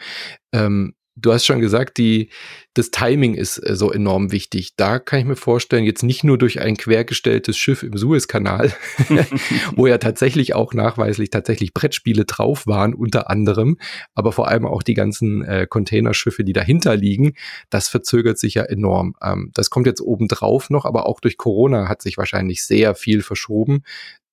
[0.52, 2.30] Ähm, du hast schon gesagt, die,
[2.74, 4.74] das Timing ist äh, so enorm wichtig.
[4.76, 8.72] Da kann ich mir vorstellen, jetzt nicht nur durch ein quergestelltes Schiff im Suezkanal,
[9.76, 13.78] wo ja tatsächlich auch nachweislich tatsächlich Brettspiele drauf waren, unter anderem,
[14.14, 17.34] aber vor allem auch die ganzen äh, Containerschiffe, die dahinter liegen,
[17.70, 19.14] das verzögert sich ja enorm.
[19.22, 23.22] Ähm, das kommt jetzt obendrauf noch, aber auch durch Corona hat sich wahrscheinlich sehr viel
[23.22, 23.84] verschoben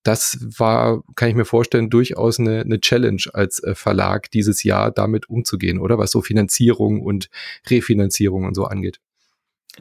[0.03, 4.91] das war, kann ich mir vorstellen, durchaus eine, eine Challenge als äh, Verlag dieses Jahr
[4.91, 5.97] damit umzugehen, oder?
[5.97, 7.29] Was so Finanzierung und
[7.69, 8.99] Refinanzierung und so angeht.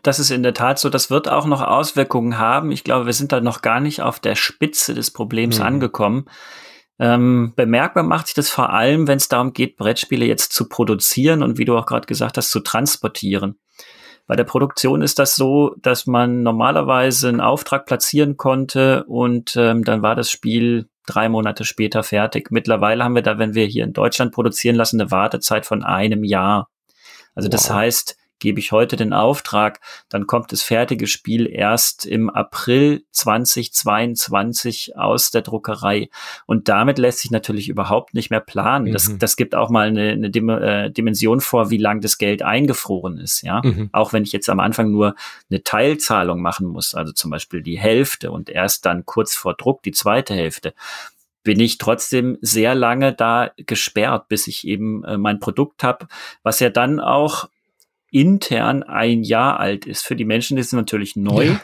[0.02, 0.90] Das ist in der Tat so.
[0.90, 2.72] Das wird auch noch Auswirkungen haben.
[2.72, 5.64] Ich glaube, wir sind da noch gar nicht auf der Spitze des Problems mhm.
[5.64, 6.24] angekommen.
[7.00, 11.42] Ähm, bemerkbar macht sich das vor allem, wenn es darum geht, Brettspiele jetzt zu produzieren
[11.42, 13.58] und wie du auch gerade gesagt hast, zu transportieren.
[14.28, 19.84] Bei der Produktion ist das so, dass man normalerweise einen Auftrag platzieren konnte und ähm,
[19.84, 22.50] dann war das Spiel drei Monate später fertig.
[22.50, 26.24] Mittlerweile haben wir da, wenn wir hier in Deutschland produzieren lassen, eine Wartezeit von einem
[26.24, 26.68] Jahr.
[27.34, 27.52] Also wow.
[27.52, 33.04] das heißt, gebe ich heute den Auftrag, dann kommt das fertige Spiel erst im April
[33.12, 36.08] 2022 aus der Druckerei.
[36.46, 38.86] Und damit lässt sich natürlich überhaupt nicht mehr planen.
[38.86, 38.92] Mhm.
[38.92, 42.42] Das, das gibt auch mal eine, eine Dim äh, Dimension vor, wie lang das Geld
[42.42, 43.42] eingefroren ist.
[43.42, 43.90] Ja, mhm.
[43.92, 45.14] auch wenn ich jetzt am Anfang nur
[45.50, 49.82] eine Teilzahlung machen muss, also zum Beispiel die Hälfte und erst dann kurz vor Druck
[49.82, 50.74] die zweite Hälfte
[51.48, 56.06] bin ich trotzdem sehr lange da gesperrt, bis ich eben äh, mein Produkt habe,
[56.42, 57.48] was ja dann auch
[58.10, 60.04] intern ein Jahr alt ist.
[60.04, 61.46] Für die Menschen ist es natürlich neu.
[61.46, 61.60] Ja.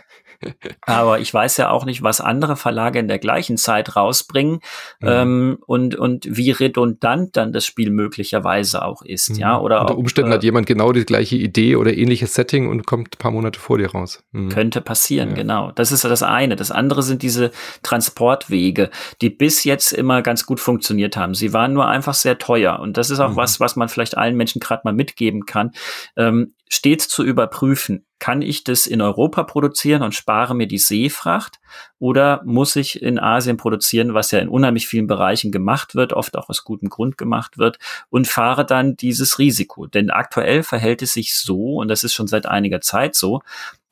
[0.82, 4.60] Aber ich weiß ja auch nicht, was andere Verlage in der gleichen Zeit rausbringen
[5.00, 5.08] mhm.
[5.08, 9.30] ähm, und, und wie redundant dann das Spiel möglicherweise auch ist.
[9.30, 9.36] Mhm.
[9.36, 12.86] Ja, oder Unter Umständen auch, hat jemand genau die gleiche Idee oder ähnliches Setting und
[12.86, 14.22] kommt ein paar Monate vor dir raus.
[14.32, 14.48] Mhm.
[14.48, 15.34] Könnte passieren, ja.
[15.36, 15.72] genau.
[15.72, 16.56] Das ist das eine.
[16.56, 17.50] Das andere sind diese
[17.82, 18.90] Transportwege,
[19.20, 21.34] die bis jetzt immer ganz gut funktioniert haben.
[21.34, 22.78] Sie waren nur einfach sehr teuer.
[22.80, 23.36] Und das ist auch mhm.
[23.36, 25.72] was, was man vielleicht allen Menschen gerade mal mitgeben kann.
[26.16, 31.60] Ähm, stets zu überprüfen, kann ich das in Europa produzieren und spare mir die Seefracht
[31.98, 36.36] oder muss ich in Asien produzieren, was ja in unheimlich vielen Bereichen gemacht wird, oft
[36.36, 37.78] auch aus gutem Grund gemacht wird
[38.10, 39.86] und fahre dann dieses Risiko.
[39.86, 43.42] Denn aktuell verhält es sich so, und das ist schon seit einiger Zeit so,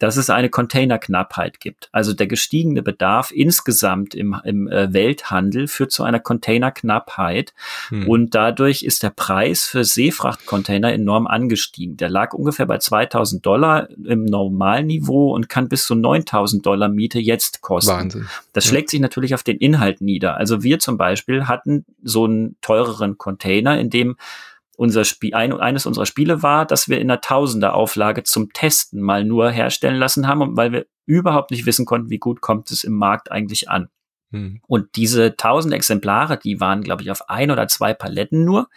[0.03, 1.89] dass es eine Containerknappheit gibt.
[1.93, 7.55] Also der gestiegene Bedarf insgesamt im, im äh, Welthandel führt zu einer Containerknappheit
[7.89, 8.09] hm.
[8.09, 11.97] und dadurch ist der Preis für Seefrachtcontainer enorm angestiegen.
[11.99, 17.21] Der lag ungefähr bei 2000 Dollar im Normalniveau und kann bis zu 9000 Dollar Miete
[17.21, 17.92] jetzt kosten.
[17.99, 18.29] Wahnsinn.
[18.53, 20.37] Das schlägt sich natürlich auf den Inhalt nieder.
[20.37, 24.17] Also wir zum Beispiel hatten so einen teureren Container, in dem
[24.77, 29.25] unser Spiel, ein, eines unserer Spiele war, dass wir in einer Tausender-Auflage zum Testen mal
[29.25, 32.95] nur herstellen lassen haben, weil wir überhaupt nicht wissen konnten, wie gut kommt es im
[32.95, 33.89] Markt eigentlich an.
[34.33, 34.61] Hm.
[34.67, 38.69] Und diese tausend Exemplare, die waren, glaube ich, auf ein oder zwei Paletten nur.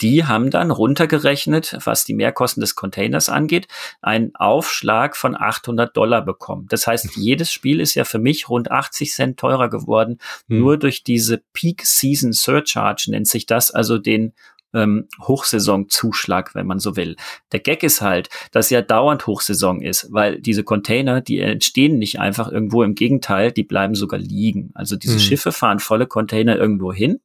[0.00, 3.68] Die haben dann runtergerechnet, was die Mehrkosten des Containers angeht,
[4.00, 6.66] einen Aufschlag von 800 Dollar bekommen.
[6.70, 10.58] Das heißt, jedes Spiel ist ja für mich rund 80 Cent teurer geworden, hm.
[10.58, 14.32] nur durch diese Peak Season Surcharge nennt sich das, also den
[14.74, 17.16] ähm, Hochsaisonzuschlag, wenn man so will.
[17.52, 22.20] Der Gag ist halt, dass ja dauernd Hochsaison ist, weil diese Container, die entstehen nicht
[22.20, 24.70] einfach irgendwo, im Gegenteil, die bleiben sogar liegen.
[24.74, 25.20] Also diese hm.
[25.20, 27.20] Schiffe fahren volle Container irgendwo hin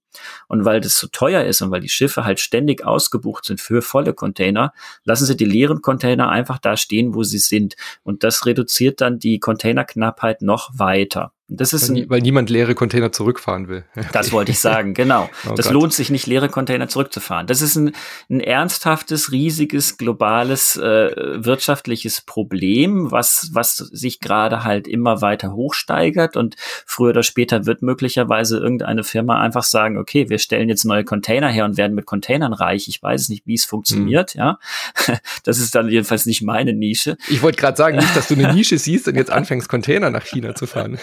[0.47, 3.81] und weil das so teuer ist und weil die Schiffe halt ständig ausgebucht sind für
[3.81, 4.73] volle Container,
[5.03, 7.75] lassen sie die leeren Container einfach da stehen, wo sie sind.
[8.03, 11.34] Und das reduziert dann die Containerknappheit noch weiter.
[11.47, 13.85] Das ist weil, ein, weil niemand leere Container zurückfahren will.
[14.13, 15.29] Das wollte ich sagen, genau.
[15.49, 15.73] oh das Gott.
[15.73, 17.45] lohnt sich nicht, leere Container zurückzufahren.
[17.47, 17.91] Das ist ein,
[18.29, 21.11] ein ernsthaftes, riesiges, globales äh,
[21.43, 27.81] wirtschaftliches Problem, was, was sich gerade halt immer weiter hochsteigert und früher oder später wird
[27.81, 32.05] möglicherweise irgendeine Firma einfach sagen, okay, wir stellen jetzt neue Container her und werden mit
[32.05, 32.87] Containern reich.
[32.87, 34.39] Ich weiß nicht, wie es funktioniert, hm.
[34.39, 34.59] ja.
[35.43, 37.17] Das ist dann jedenfalls nicht meine Nische.
[37.29, 40.25] Ich wollte gerade sagen, nicht, dass du eine Nische siehst und jetzt anfängst, Container nach
[40.25, 40.97] China zu fahren.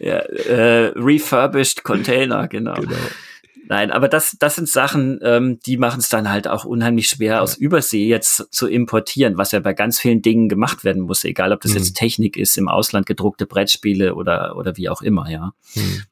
[0.00, 2.74] Ja, äh, refurbished Container, genau.
[2.74, 2.96] genau.
[3.66, 7.34] Nein, aber das, das sind Sachen, ähm, die machen es dann halt auch unheimlich schwer,
[7.34, 7.40] ja.
[7.40, 11.52] aus Übersee jetzt zu importieren, was ja bei ganz vielen Dingen gemacht werden muss, egal
[11.52, 11.78] ob das mhm.
[11.78, 15.52] jetzt Technik ist, im Ausland gedruckte Brettspiele oder, oder wie auch immer, ja.
[15.74, 16.02] Mhm.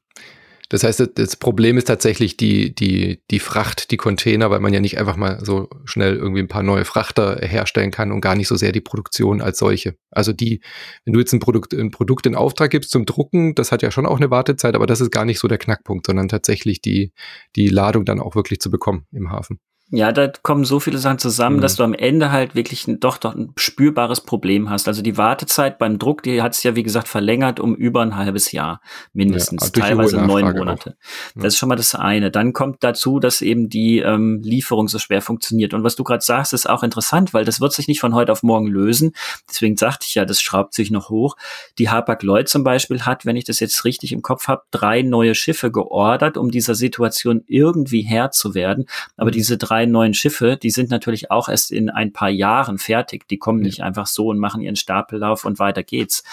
[0.73, 4.79] Das heißt, das Problem ist tatsächlich die, die, die Fracht, die Container, weil man ja
[4.79, 8.47] nicht einfach mal so schnell irgendwie ein paar neue Frachter herstellen kann und gar nicht
[8.47, 9.95] so sehr die Produktion als solche.
[10.09, 10.61] Also die,
[11.05, 13.91] wenn du jetzt ein Produkt, ein Produkt in Auftrag gibst zum Drucken, das hat ja
[13.91, 17.13] schon auch eine Wartezeit, aber das ist gar nicht so der Knackpunkt, sondern tatsächlich die,
[17.55, 19.59] die Ladung dann auch wirklich zu bekommen im Hafen.
[19.95, 21.61] Ja, da kommen so viele Sachen zusammen, mhm.
[21.61, 24.87] dass du am Ende halt wirklich ein, doch, doch ein spürbares Problem hast.
[24.87, 28.15] Also die Wartezeit beim Druck, die hat es ja, wie gesagt, verlängert um über ein
[28.15, 28.81] halbes Jahr
[29.13, 30.95] mindestens, ja, teilweise neun Monate.
[31.35, 31.43] Ja.
[31.43, 32.31] Das ist schon mal das eine.
[32.31, 35.75] Dann kommt dazu, dass eben die ähm, Lieferung so schwer funktioniert.
[35.75, 38.31] Und was du gerade sagst, ist auch interessant, weil das wird sich nicht von heute
[38.31, 39.13] auf morgen lösen.
[39.47, 41.35] Deswegen sagte ich ja, das schraubt sich noch hoch.
[41.77, 45.35] Die Hapag-Lloyd zum Beispiel hat, wenn ich das jetzt richtig im Kopf habe, drei neue
[45.35, 48.87] Schiffe geordert, um dieser Situation irgendwie Herr zu werden.
[49.17, 49.33] Aber mhm.
[49.33, 53.27] diese drei neuen Schiffe, die sind natürlich auch erst in ein paar Jahren fertig.
[53.27, 56.23] Die kommen nicht einfach so und machen ihren Stapellauf und weiter geht's.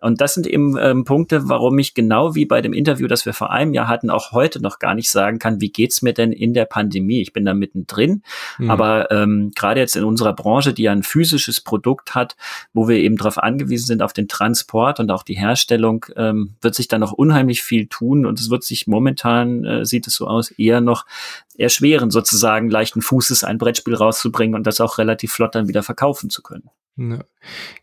[0.00, 3.32] Und das sind eben ähm, Punkte, warum ich genau wie bei dem Interview, das wir
[3.32, 6.32] vor einem Jahr hatten, auch heute noch gar nicht sagen kann, wie geht's mir denn
[6.32, 7.20] in der Pandemie?
[7.20, 8.22] Ich bin da mittendrin,
[8.58, 8.70] mhm.
[8.70, 12.36] aber ähm, gerade jetzt in unserer Branche, die ja ein physisches Produkt hat,
[12.72, 16.76] wo wir eben darauf angewiesen sind, auf den Transport und auch die Herstellung, ähm, wird
[16.76, 20.28] sich da noch unheimlich viel tun und es wird sich momentan, äh, sieht es so
[20.28, 21.06] aus, eher noch
[21.56, 26.30] erschweren, sozusagen leichten Fußes ein Brettspiel rauszubringen und das auch relativ flott dann wieder verkaufen
[26.30, 26.70] zu können.
[27.00, 27.20] Ja.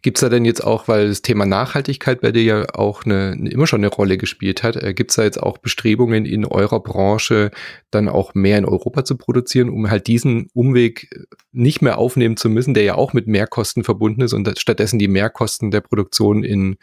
[0.02, 3.32] Gibt es da denn jetzt auch, weil das Thema Nachhaltigkeit bei dir ja auch eine,
[3.50, 6.82] immer schon eine Rolle gespielt hat, äh, gibt es da jetzt auch Bestrebungen in eurer
[6.82, 7.52] Branche,
[7.92, 11.10] dann auch mehr in Europa zu produzieren, um halt diesen Umweg
[11.54, 15.08] nicht mehr aufnehmen zu müssen, der ja auch mit Mehrkosten verbunden ist und stattdessen die
[15.08, 16.76] Mehrkosten der Produktion in,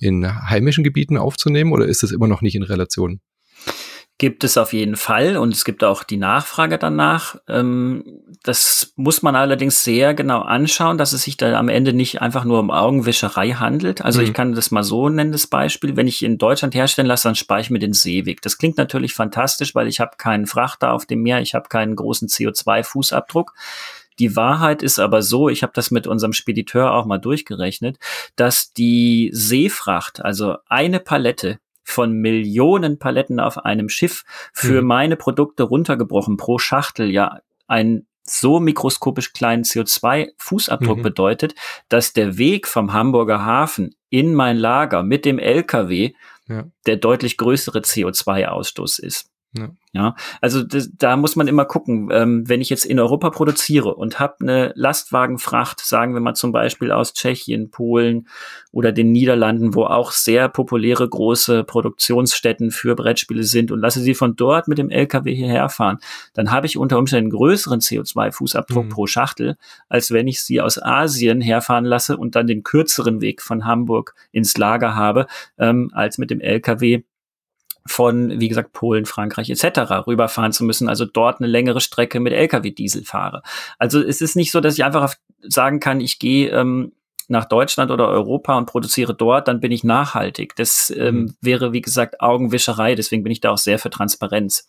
[0.00, 1.72] in heimischen Gebieten aufzunehmen?
[1.72, 3.20] Oder ist das immer noch nicht in Relation?
[4.18, 7.36] Gibt es auf jeden Fall und es gibt auch die Nachfrage danach.
[7.48, 12.22] Ähm, das muss man allerdings sehr genau anschauen, dass es sich da am Ende nicht
[12.22, 14.00] einfach nur um Augenwischerei handelt.
[14.02, 14.26] Also mhm.
[14.26, 15.96] ich kann das mal so nennen, das Beispiel.
[15.96, 18.40] Wenn ich in Deutschland herstellen lasse, dann spare ich mir den Seeweg.
[18.40, 21.94] Das klingt natürlich fantastisch, weil ich habe keinen Frachter auf dem Meer, ich habe keinen
[21.94, 23.52] großen CO2-Fußabdruck.
[24.18, 27.98] Die Wahrheit ist aber so, ich habe das mit unserem Spediteur auch mal durchgerechnet,
[28.34, 34.88] dass die Seefracht, also eine Palette von Millionen Paletten auf einem Schiff für mhm.
[34.88, 41.02] meine Produkte runtergebrochen pro Schachtel ja ein so mikroskopisch kleinen CO2-Fußabdruck mhm.
[41.02, 41.54] bedeutet,
[41.88, 46.12] dass der Weg vom Hamburger Hafen in mein Lager mit dem LKW
[46.48, 46.64] ja.
[46.86, 49.30] der deutlich größere CO2-Ausstoß ist.
[49.58, 49.70] Ja.
[49.92, 53.94] ja, also das, da muss man immer gucken, ähm, wenn ich jetzt in Europa produziere
[53.94, 58.28] und habe eine Lastwagenfracht, sagen wir mal zum Beispiel aus Tschechien, Polen
[58.72, 64.14] oder den Niederlanden, wo auch sehr populäre große Produktionsstätten für Brettspiele sind und lasse sie
[64.14, 65.98] von dort mit dem LKW hierher fahren,
[66.34, 68.88] dann habe ich unter Umständen einen größeren CO2-Fußabdruck mhm.
[68.90, 69.56] pro Schachtel,
[69.88, 74.14] als wenn ich sie aus Asien herfahren lasse und dann den kürzeren Weg von Hamburg
[74.32, 75.26] ins Lager habe,
[75.58, 77.02] ähm, als mit dem LKW
[77.86, 80.06] von, wie gesagt, Polen, Frankreich etc.
[80.06, 83.42] rüberfahren zu müssen, also dort eine längere Strecke mit Lkw-Diesel fahre.
[83.78, 86.92] Also es ist nicht so, dass ich einfach sagen kann, ich gehe ähm,
[87.28, 90.54] nach Deutschland oder Europa und produziere dort, dann bin ich nachhaltig.
[90.56, 91.34] Das ähm, mhm.
[91.40, 92.94] wäre, wie gesagt, Augenwischerei.
[92.94, 94.68] Deswegen bin ich da auch sehr für Transparenz.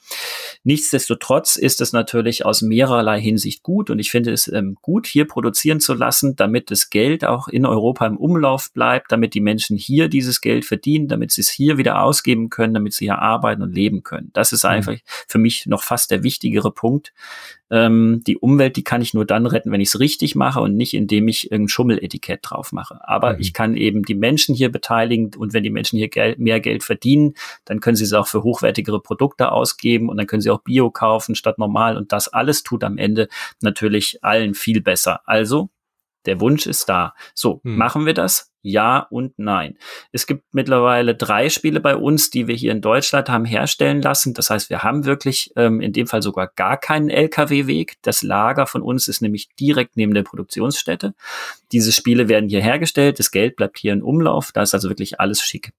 [0.64, 5.26] Nichtsdestotrotz ist es natürlich aus mehrerlei Hinsicht gut und ich finde es ähm, gut, hier
[5.26, 9.78] produzieren zu lassen, damit das Geld auch in Europa im Umlauf bleibt, damit die Menschen
[9.78, 13.62] hier dieses Geld verdienen, damit sie es hier wieder ausgeben können, damit sie hier arbeiten
[13.62, 14.32] und leben können.
[14.34, 14.70] Das ist mhm.
[14.72, 14.96] einfach
[15.28, 17.14] für mich noch fast der wichtigere Punkt,
[17.70, 20.76] ähm, die Umwelt, die kann ich nur dann retten, wenn ich es richtig mache und
[20.76, 23.00] nicht, indem ich irgendein Schummeletikett drauf mache.
[23.04, 23.40] Aber mhm.
[23.40, 26.84] ich kann eben die Menschen hier beteiligen und wenn die Menschen hier Geld, mehr Geld
[26.84, 27.34] verdienen,
[27.66, 30.92] dann können sie es auch für hochwertigere Produkte ausgeben und dann können sie auch Bio
[30.92, 33.28] kaufen statt normal und das alles tut am Ende
[33.62, 35.22] natürlich allen viel besser.
[35.26, 35.70] Also
[36.26, 37.14] der Wunsch ist da.
[37.34, 37.78] So, hm.
[37.78, 38.52] machen wir das?
[38.68, 39.78] Ja und nein.
[40.12, 44.34] Es gibt mittlerweile drei Spiele bei uns, die wir hier in Deutschland haben herstellen lassen.
[44.34, 47.96] Das heißt, wir haben wirklich ähm, in dem Fall sogar gar keinen LKW-Weg.
[48.02, 51.14] Das Lager von uns ist nämlich direkt neben der Produktionsstätte.
[51.72, 53.20] Diese Spiele werden hier hergestellt.
[53.20, 54.52] Das Geld bleibt hier in Umlauf.
[54.52, 55.72] Da ist also wirklich alles schick.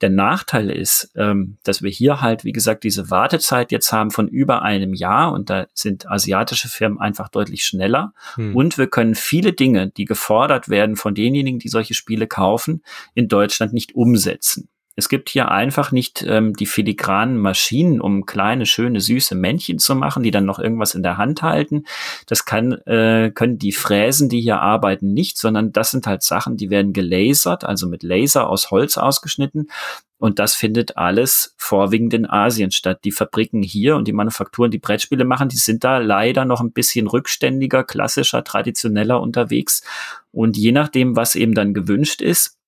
[0.00, 4.28] Der Nachteil ist, ähm, dass wir hier halt, wie gesagt, diese Wartezeit jetzt haben von
[4.28, 8.12] über einem Jahr und da sind asiatische Firmen einfach deutlich schneller.
[8.34, 8.56] Hm.
[8.56, 12.82] Und wir können viele Dinge, die gefordert werden von denjenigen, die solche Spiele kaufen,
[13.14, 14.68] in Deutschland nicht umsetzen.
[15.00, 19.94] Es gibt hier einfach nicht ähm, die filigranen Maschinen, um kleine, schöne, süße Männchen zu
[19.94, 21.84] machen, die dann noch irgendwas in der Hand halten.
[22.26, 26.58] Das kann, äh, können die Fräsen, die hier arbeiten, nicht, sondern das sind halt Sachen,
[26.58, 29.70] die werden gelasert, also mit Laser aus Holz ausgeschnitten.
[30.18, 33.00] Und das findet alles vorwiegend in Asien statt.
[33.04, 36.72] Die Fabriken hier und die Manufakturen, die Brettspiele machen, die sind da leider noch ein
[36.72, 39.82] bisschen rückständiger, klassischer, traditioneller unterwegs.
[40.30, 42.59] Und je nachdem, was eben dann gewünscht ist,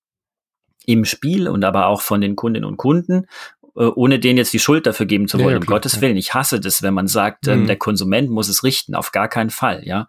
[0.85, 3.27] im Spiel und aber auch von den Kundinnen und Kunden,
[3.75, 5.55] äh, ohne denen jetzt die Schuld dafür geben zu wollen.
[5.55, 7.67] Ja, um Gottes Willen, ich hasse das, wenn man sagt, ähm, mhm.
[7.67, 10.07] der Konsument muss es richten, auf gar keinen Fall, ja.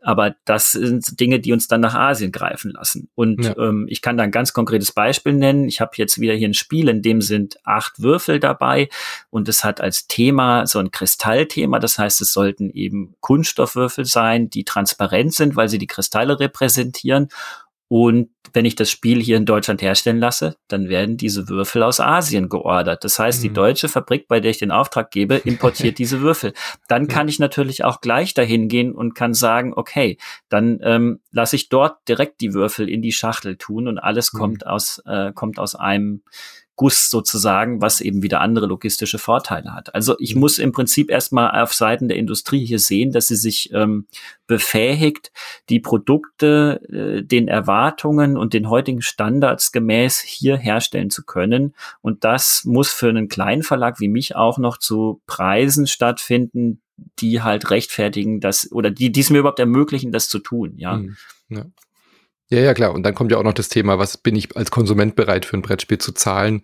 [0.00, 3.08] Aber das sind Dinge, die uns dann nach Asien greifen lassen.
[3.14, 3.56] Und ja.
[3.58, 5.66] ähm, ich kann da ein ganz konkretes Beispiel nennen.
[5.66, 8.88] Ich habe jetzt wieder hier ein Spiel, in dem sind acht Würfel dabei
[9.30, 11.80] und es hat als Thema so ein Kristallthema.
[11.80, 17.28] Das heißt, es sollten eben Kunststoffwürfel sein, die transparent sind, weil sie die Kristalle repräsentieren
[17.88, 22.00] und wenn ich das Spiel hier in Deutschland herstellen lasse, dann werden diese Würfel aus
[22.00, 23.04] Asien geordert.
[23.04, 23.54] Das heißt, die mhm.
[23.54, 26.52] deutsche Fabrik, bei der ich den Auftrag gebe, importiert diese Würfel.
[26.86, 30.18] Dann kann ich natürlich auch gleich dahin gehen und kann sagen, okay,
[30.48, 34.38] dann ähm, lasse ich dort direkt die Würfel in die Schachtel tun und alles mhm.
[34.38, 36.22] kommt aus äh, kommt aus einem
[36.78, 39.94] Guss sozusagen, was eben wieder andere logistische Vorteile hat.
[39.96, 43.72] Also ich muss im Prinzip erstmal auf Seiten der Industrie hier sehen, dass sie sich
[43.74, 44.06] ähm,
[44.46, 45.32] befähigt,
[45.70, 51.74] die Produkte äh, den Erwartungen und den heutigen Standards gemäß hier herstellen zu können.
[52.00, 56.80] Und das muss für einen kleinen Verlag wie mich auch noch zu Preisen stattfinden,
[57.18, 60.74] die halt rechtfertigen, das oder die, die es mir überhaupt ermöglichen, das zu tun.
[60.76, 60.98] Ja.
[60.98, 61.16] Mhm.
[61.48, 61.64] ja.
[62.50, 62.94] Ja, ja, klar.
[62.94, 65.56] Und dann kommt ja auch noch das Thema, was bin ich als Konsument bereit für
[65.58, 66.62] ein Brettspiel zu zahlen?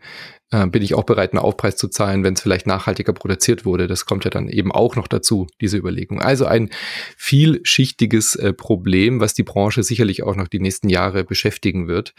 [0.55, 3.89] Äh, bin ich auch bereit, einen Aufpreis zu zahlen, wenn es vielleicht nachhaltiger produziert wurde?
[3.89, 6.21] Das kommt ja dann eben auch noch dazu, diese Überlegung.
[6.21, 6.71] Also ein
[7.17, 12.15] vielschichtiges äh, Problem, was die Branche sicherlich auch noch die nächsten Jahre beschäftigen wird.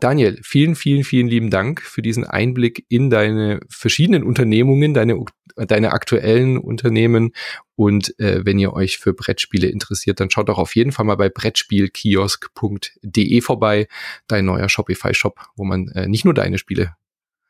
[0.00, 5.24] Daniel, vielen, vielen, vielen lieben Dank für diesen Einblick in deine verschiedenen Unternehmungen, deine,
[5.56, 7.32] deine aktuellen Unternehmen.
[7.76, 11.14] Und äh, wenn ihr euch für Brettspiele interessiert, dann schaut doch auf jeden Fall mal
[11.14, 13.88] bei brettspielkiosk.de vorbei,
[14.26, 16.96] dein neuer Shopify-Shop, wo man äh, nicht nur deine Spiele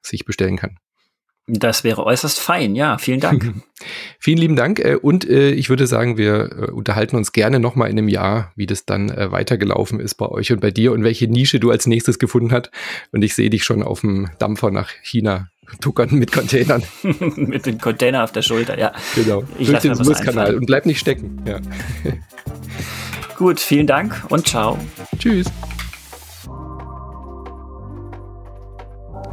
[0.02, 0.78] sich bestellen kann.
[1.48, 2.98] Das wäre äußerst fein, ja.
[2.98, 3.52] Vielen Dank.
[4.20, 4.78] vielen lieben Dank.
[4.78, 8.52] Äh, und äh, ich würde sagen, wir äh, unterhalten uns gerne nochmal in einem Jahr,
[8.54, 11.86] wie das dann weitergelaufen ist bei euch und bei dir und welche Nische du als
[11.86, 12.70] nächstes gefunden hast.
[13.10, 15.48] Und ich sehe dich schon auf dem Dampfer nach China
[15.80, 16.82] tuckern mit Containern.
[17.36, 18.92] mit dem Container auf der Schulter, ja.
[19.14, 19.42] Genau.
[19.58, 21.42] Ich Durch den Suezkanal und bleib nicht stecken.
[21.46, 21.60] Ja.
[23.36, 24.78] Gut, vielen Dank und ciao.
[25.18, 25.46] Tschüss.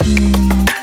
[0.02, 0.83] Mm.